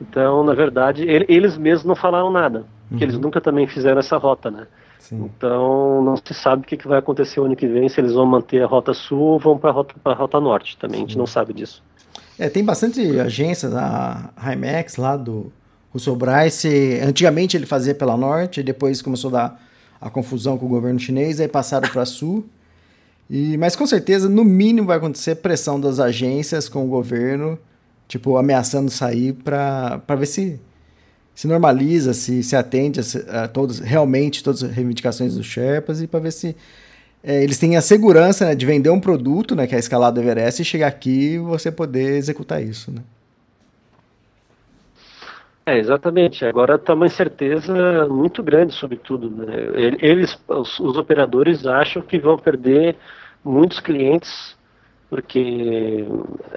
então, 0.00 0.44
na 0.44 0.54
verdade, 0.54 1.02
ele, 1.02 1.24
eles 1.28 1.56
mesmos 1.56 1.84
não 1.84 1.96
falaram 1.96 2.30
nada, 2.30 2.64
uhum. 2.90 2.98
que 2.98 3.04
eles 3.04 3.18
nunca 3.18 3.40
também 3.40 3.66
fizeram 3.66 3.98
essa 3.98 4.16
rota, 4.16 4.50
né? 4.50 4.66
Sim. 4.98 5.24
Então, 5.24 6.02
não 6.02 6.16
se 6.16 6.34
sabe 6.34 6.62
o 6.62 6.64
que, 6.64 6.76
que 6.76 6.88
vai 6.88 6.98
acontecer 6.98 7.40
o 7.40 7.44
ano 7.44 7.56
que 7.56 7.66
vem, 7.66 7.88
se 7.88 8.00
eles 8.00 8.12
vão 8.12 8.26
manter 8.26 8.62
a 8.62 8.66
rota 8.66 8.92
sul 8.92 9.18
ou 9.18 9.38
vão 9.38 9.58
para 9.58 9.70
a 9.70 9.72
rota, 9.72 9.94
rota 10.04 10.40
norte 10.40 10.76
também, 10.78 10.98
Sim. 10.98 11.04
a 11.04 11.06
gente 11.08 11.18
não 11.18 11.26
sabe 11.26 11.52
disso. 11.52 11.82
É, 12.38 12.48
tem 12.48 12.64
bastante 12.64 13.18
agências, 13.18 13.74
a 13.74 14.30
Himax 14.52 14.96
lá 14.96 15.16
do 15.16 15.52
Russell 15.92 16.16
Bryce, 16.16 17.00
antigamente 17.02 17.56
ele 17.56 17.66
fazia 17.66 17.94
pela 17.94 18.16
norte, 18.16 18.62
depois 18.62 19.00
começou 19.00 19.28
a 19.30 19.32
dar 19.32 19.60
a 20.00 20.10
confusão 20.10 20.58
com 20.58 20.66
o 20.66 20.68
governo 20.68 20.98
chinês, 20.98 21.40
aí 21.40 21.48
passaram 21.48 21.88
para 21.88 22.04
sul. 22.04 22.44
E, 23.28 23.56
mas 23.56 23.74
com 23.74 23.86
certeza, 23.86 24.28
no 24.28 24.44
mínimo, 24.44 24.86
vai 24.86 24.98
acontecer 24.98 25.36
pressão 25.36 25.80
das 25.80 25.98
agências 25.98 26.68
com 26.68 26.84
o 26.84 26.88
governo, 26.88 27.58
tipo, 28.06 28.36
ameaçando 28.36 28.90
sair 28.90 29.32
para 29.32 30.00
ver 30.16 30.26
se 30.26 30.60
se 31.36 31.46
normaliza, 31.46 32.14
se, 32.14 32.42
se 32.42 32.56
atende 32.56 32.98
a, 32.98 33.42
a 33.42 33.48
todos, 33.48 33.78
realmente 33.78 34.42
todas 34.42 34.64
as 34.64 34.70
reivindicações 34.70 35.34
dos 35.34 35.44
Sherpas 35.44 36.00
e 36.00 36.06
para 36.06 36.18
ver 36.18 36.32
se 36.32 36.56
é, 37.22 37.42
eles 37.42 37.58
têm 37.58 37.76
a 37.76 37.82
segurança 37.82 38.46
né, 38.46 38.54
de 38.54 38.64
vender 38.64 38.88
um 38.88 38.98
produto, 38.98 39.54
né, 39.54 39.66
que 39.66 39.74
é 39.74 39.76
a 39.76 39.78
escalada 39.78 40.18
Everest, 40.18 40.62
e 40.62 40.64
chegar 40.64 40.86
aqui 40.86 41.34
e 41.34 41.38
você 41.38 41.70
poder 41.70 42.16
executar 42.16 42.64
isso. 42.64 42.90
Né? 42.90 43.02
É, 45.68 45.78
exatamente. 45.78 46.44
Agora 46.44 46.76
está 46.76 46.94
uma 46.94 47.06
incerteza 47.06 48.06
muito 48.08 48.40
grande 48.40 48.72
sobre 48.72 48.96
tudo. 48.96 49.28
Né? 49.28 49.52
Eles, 49.98 50.40
os, 50.46 50.78
os, 50.78 50.96
operadores, 50.96 51.66
acham 51.66 52.00
que 52.00 52.20
vão 52.20 52.38
perder 52.38 52.94
muitos 53.44 53.80
clientes 53.80 54.56
porque 55.10 56.04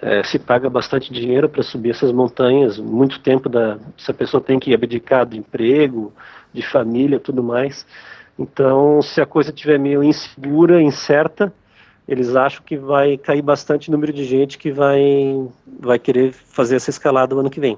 é, 0.02 0.24
se 0.24 0.40
paga 0.40 0.70
bastante 0.70 1.12
dinheiro 1.14 1.48
para 1.50 1.62
subir 1.64 1.92
essas 1.92 2.12
montanhas, 2.12 2.80
muito 2.80 3.20
tempo 3.20 3.48
da, 3.48 3.78
essa 3.98 4.14
pessoa 4.14 4.42
tem 4.42 4.60
que 4.60 4.74
abdicar 4.74 5.26
do 5.26 5.36
emprego, 5.36 6.12
de 6.54 6.62
família, 6.64 7.20
tudo 7.20 7.44
mais. 7.44 7.86
Então, 8.38 9.02
se 9.02 9.22
a 9.22 9.26
coisa 9.26 9.52
estiver 9.52 9.78
meio 9.78 10.04
insegura, 10.04 10.82
incerta, 10.82 11.54
eles 12.08 12.36
acham 12.36 12.64
que 12.64 12.76
vai 12.78 13.18
cair 13.18 13.42
bastante 13.42 13.92
número 13.92 14.14
de 14.14 14.24
gente 14.24 14.58
que 14.58 14.72
vai, 14.72 15.48
vai 15.80 16.00
querer 16.00 16.32
fazer 16.32 16.76
essa 16.76 16.90
escalada 16.90 17.36
no 17.36 17.42
ano 17.42 17.52
que 17.52 17.60
vem. 17.60 17.78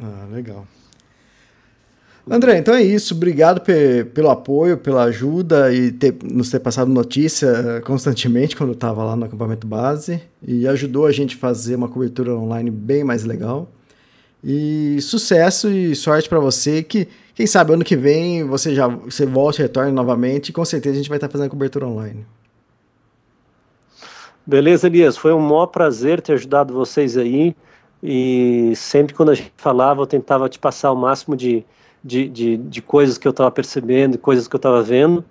Ah, 0.00 0.26
legal. 0.30 0.66
André, 2.30 2.58
então 2.58 2.74
é 2.74 2.82
isso. 2.82 3.14
Obrigado 3.14 3.60
pe 3.60 4.04
pelo 4.04 4.30
apoio, 4.30 4.78
pela 4.78 5.04
ajuda 5.04 5.72
e 5.74 5.90
ter, 5.90 6.14
nos 6.22 6.50
ter 6.50 6.60
passado 6.60 6.88
notícia 6.88 7.82
constantemente 7.84 8.56
quando 8.56 8.72
estava 8.72 9.02
lá 9.02 9.16
no 9.16 9.24
acampamento 9.24 9.66
base. 9.66 10.22
E 10.40 10.66
ajudou 10.68 11.06
a 11.06 11.12
gente 11.12 11.34
a 11.34 11.38
fazer 11.38 11.74
uma 11.74 11.88
cobertura 11.88 12.34
online 12.36 12.70
bem 12.70 13.02
mais 13.02 13.24
legal. 13.24 13.68
E 14.44 14.98
sucesso 15.00 15.68
e 15.68 15.96
sorte 15.96 16.28
para 16.28 16.38
você. 16.38 16.82
Que 16.82 17.08
quem 17.34 17.46
sabe 17.46 17.72
ano 17.72 17.84
que 17.84 17.96
vem 17.96 18.44
você 18.44 18.74
já 18.74 18.86
você 18.86 19.26
volte 19.26 19.58
e 19.58 19.62
retorne 19.62 19.90
novamente. 19.90 20.50
E 20.50 20.52
com 20.52 20.64
certeza 20.64 20.94
a 20.94 20.98
gente 20.98 21.08
vai 21.08 21.18
estar 21.18 21.28
fazendo 21.28 21.48
a 21.48 21.50
cobertura 21.50 21.86
online. 21.88 22.24
Beleza, 24.46 24.86
Elias. 24.86 25.16
Foi 25.16 25.32
um 25.32 25.40
maior 25.40 25.66
prazer 25.66 26.20
ter 26.20 26.34
ajudado 26.34 26.72
vocês 26.72 27.16
aí. 27.16 27.54
E 28.02 28.72
sempre 28.74 29.14
quando 29.14 29.30
a 29.30 29.34
gente 29.34 29.52
falava, 29.56 30.02
eu 30.02 30.06
tentava 30.06 30.48
te 30.48 30.58
passar 30.58 30.90
o 30.90 30.96
máximo 30.96 31.36
de, 31.36 31.64
de, 32.02 32.28
de, 32.28 32.56
de 32.56 32.82
coisas 32.82 33.16
que 33.16 33.28
eu 33.28 33.30
estava 33.30 33.50
percebendo, 33.50 34.18
coisas 34.18 34.48
que 34.48 34.56
eu 34.56 34.58
estava 34.58 34.82
vendo. 34.82 35.24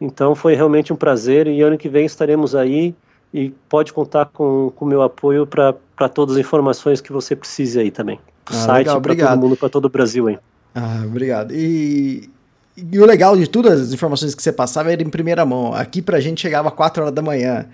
Então 0.00 0.34
foi 0.34 0.54
realmente 0.54 0.92
um 0.92 0.96
prazer 0.96 1.46
e 1.46 1.60
ano 1.60 1.76
que 1.76 1.88
vem 1.88 2.06
estaremos 2.06 2.54
aí 2.54 2.94
e 3.32 3.50
pode 3.68 3.92
contar 3.92 4.26
com 4.26 4.72
o 4.78 4.86
meu 4.86 5.02
apoio 5.02 5.46
para 5.46 6.08
todas 6.08 6.36
as 6.36 6.40
informações 6.40 7.00
que 7.00 7.12
você 7.12 7.36
precise 7.36 7.78
aí 7.78 7.90
também. 7.90 8.18
Ah, 8.46 8.52
site 8.52 9.00
para 9.00 9.14
todo 9.14 9.38
mundo, 9.38 9.56
para 9.56 9.68
todo 9.68 9.86
o 9.86 9.88
Brasil 9.88 10.28
aí. 10.28 10.38
Ah, 10.74 11.02
obrigado. 11.06 11.52
E, 11.52 12.30
e 12.76 12.98
o 12.98 13.06
legal 13.06 13.36
de 13.36 13.48
tudo, 13.48 13.68
as 13.68 13.92
informações 13.92 14.34
que 14.34 14.42
você 14.42 14.50
passava 14.50 14.92
era 14.92 15.00
em 15.00 15.08
primeira 15.08 15.46
mão. 15.46 15.72
Aqui 15.72 16.02
pra 16.02 16.18
gente 16.18 16.40
chegava 16.40 16.72
4 16.72 17.04
horas 17.04 17.14
da 17.14 17.22
manhã. 17.22 17.66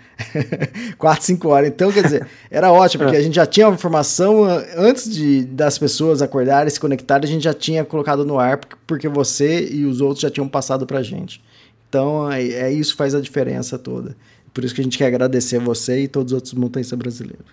4, 0.99 1.25
5 1.25 1.49
horas. 1.49 1.69
Então, 1.69 1.91
quer 1.91 2.03
dizer, 2.03 2.27
era 2.51 2.71
ótimo, 2.71 3.05
porque 3.05 3.17
a 3.17 3.23
gente 3.23 3.35
já 3.35 3.47
tinha 3.47 3.67
a 3.67 3.71
informação 3.71 4.45
antes 4.77 5.11
de, 5.11 5.43
das 5.47 5.79
pessoas 5.79 6.21
acordarem, 6.21 6.69
se 6.69 6.79
conectarem, 6.79 7.27
a 7.27 7.33
gente 7.33 7.45
já 7.45 7.55
tinha 7.55 7.83
colocado 7.83 8.27
no 8.27 8.39
ar, 8.39 8.61
porque 8.87 9.09
você 9.09 9.71
e 9.71 9.87
os 9.87 10.03
outros 10.03 10.21
já 10.21 10.29
tinham 10.29 10.47
passado 10.47 10.87
pra 10.87 11.03
gente. 11.03 11.43
Então, 11.89 12.31
é, 12.31 12.43
é 12.47 12.73
isso 12.73 12.95
faz 12.95 13.15
a 13.15 13.23
diferença 13.23 13.79
toda. 13.79 14.15
Por 14.53 14.65
isso 14.65 14.75
que 14.75 14.83
a 14.83 14.85
gente 14.85 14.99
quer 14.99 15.07
agradecer 15.07 15.57
a 15.57 15.61
você 15.61 16.03
e 16.03 16.09
todos 16.09 16.33
os 16.33 16.37
outros 16.37 16.53
montanhistas 16.53 16.99
brasileiros. 16.99 17.47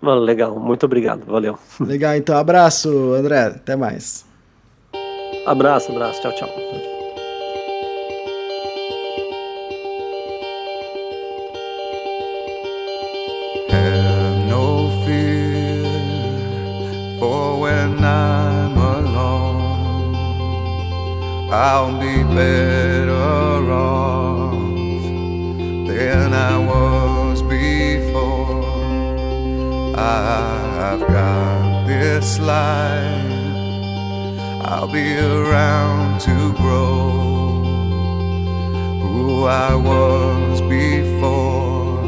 Legal, 0.00 0.58
muito 0.60 0.86
obrigado, 0.86 1.24
valeu. 1.26 1.58
Legal, 1.80 2.14
então 2.14 2.36
abraço, 2.36 2.88
André, 3.14 3.46
até 3.46 3.74
mais. 3.74 4.30
Abraço, 5.44 5.90
abraço. 5.90 6.20
Tchau, 6.20 6.32
tchau. 6.32 6.48
Have 13.68 14.46
no 14.48 14.90
fear 15.04 15.84
for 17.18 17.60
when 17.60 18.04
I'm 18.04 18.76
alone. 18.78 20.14
I'll 21.50 21.98
be 21.98 22.22
better 22.22 23.72
off 23.72 24.54
than 25.88 26.32
I 26.32 26.56
was 26.56 27.42
before. 27.42 28.62
I've 29.96 31.00
got 31.00 31.86
this 31.88 32.38
life 32.38 33.31
I'll 34.74 34.88
be 34.90 35.18
around 35.18 36.18
to 36.22 36.54
grow 36.54 37.10
who 39.02 39.44
I 39.44 39.74
was 39.74 40.62
before. 40.62 42.00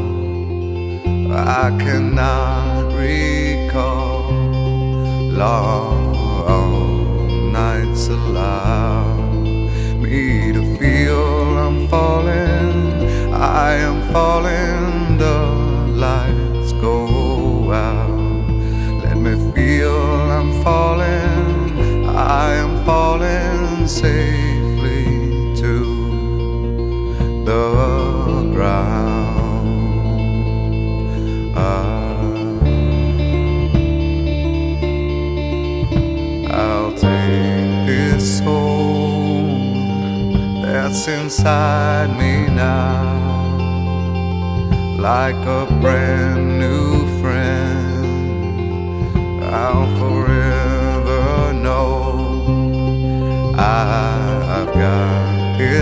I 1.31 1.69
cannot 1.77 2.91
recall 2.91 4.31
long 5.43 6.15
nights 7.53 8.07
allow 8.07 9.15
me 10.01 10.51
to 10.51 10.63
feel 10.79 11.59
I'm 11.59 11.87
falling. 11.87 13.31
I 13.31 13.73
am 13.73 14.11
falling. 14.11 14.94
safely 23.87 25.05
to 25.55 25.75
the 27.45 28.49
ground. 28.51 29.67
I, 31.55 31.59
I'll 36.51 36.91
take 36.93 37.85
this 37.85 38.39
soul 38.39 39.43
that's 40.63 41.07
inside 41.07 42.09
me 42.17 42.47
now, 42.53 43.03
like 44.97 45.35
a 45.45 45.67
brand 45.79 46.59
new. 46.59 46.84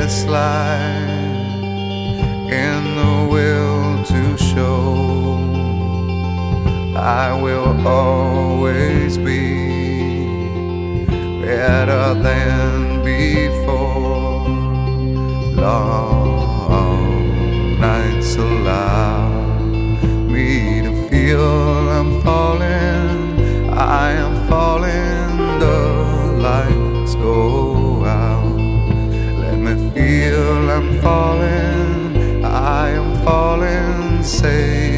it 0.06 0.28
light 0.28 1.64
in 2.52 2.96
the 3.00 3.16
will 3.32 4.04
to 4.04 4.38
show. 4.38 5.38
I 6.98 7.34
will 7.42 7.88
always 7.88 9.18
be 9.18 10.26
better 11.42 12.16
than 12.22 13.02
before. 13.04 14.48
Long 15.66 16.20
nights 17.80 18.36
allow 18.36 19.30
me 20.36 20.82
to 20.82 20.92
feel 21.08 21.90
I'm 21.98 22.22
falling. 22.22 23.40
I 23.72 24.12
am 24.24 24.36
falling. 24.50 25.60
The 25.64 25.78
lights 26.48 27.16
go. 27.16 27.73
am 30.84 31.02
falling, 31.02 32.46
I 32.46 32.90
am 32.92 33.24
falling, 33.24 34.24
say. 34.24 34.93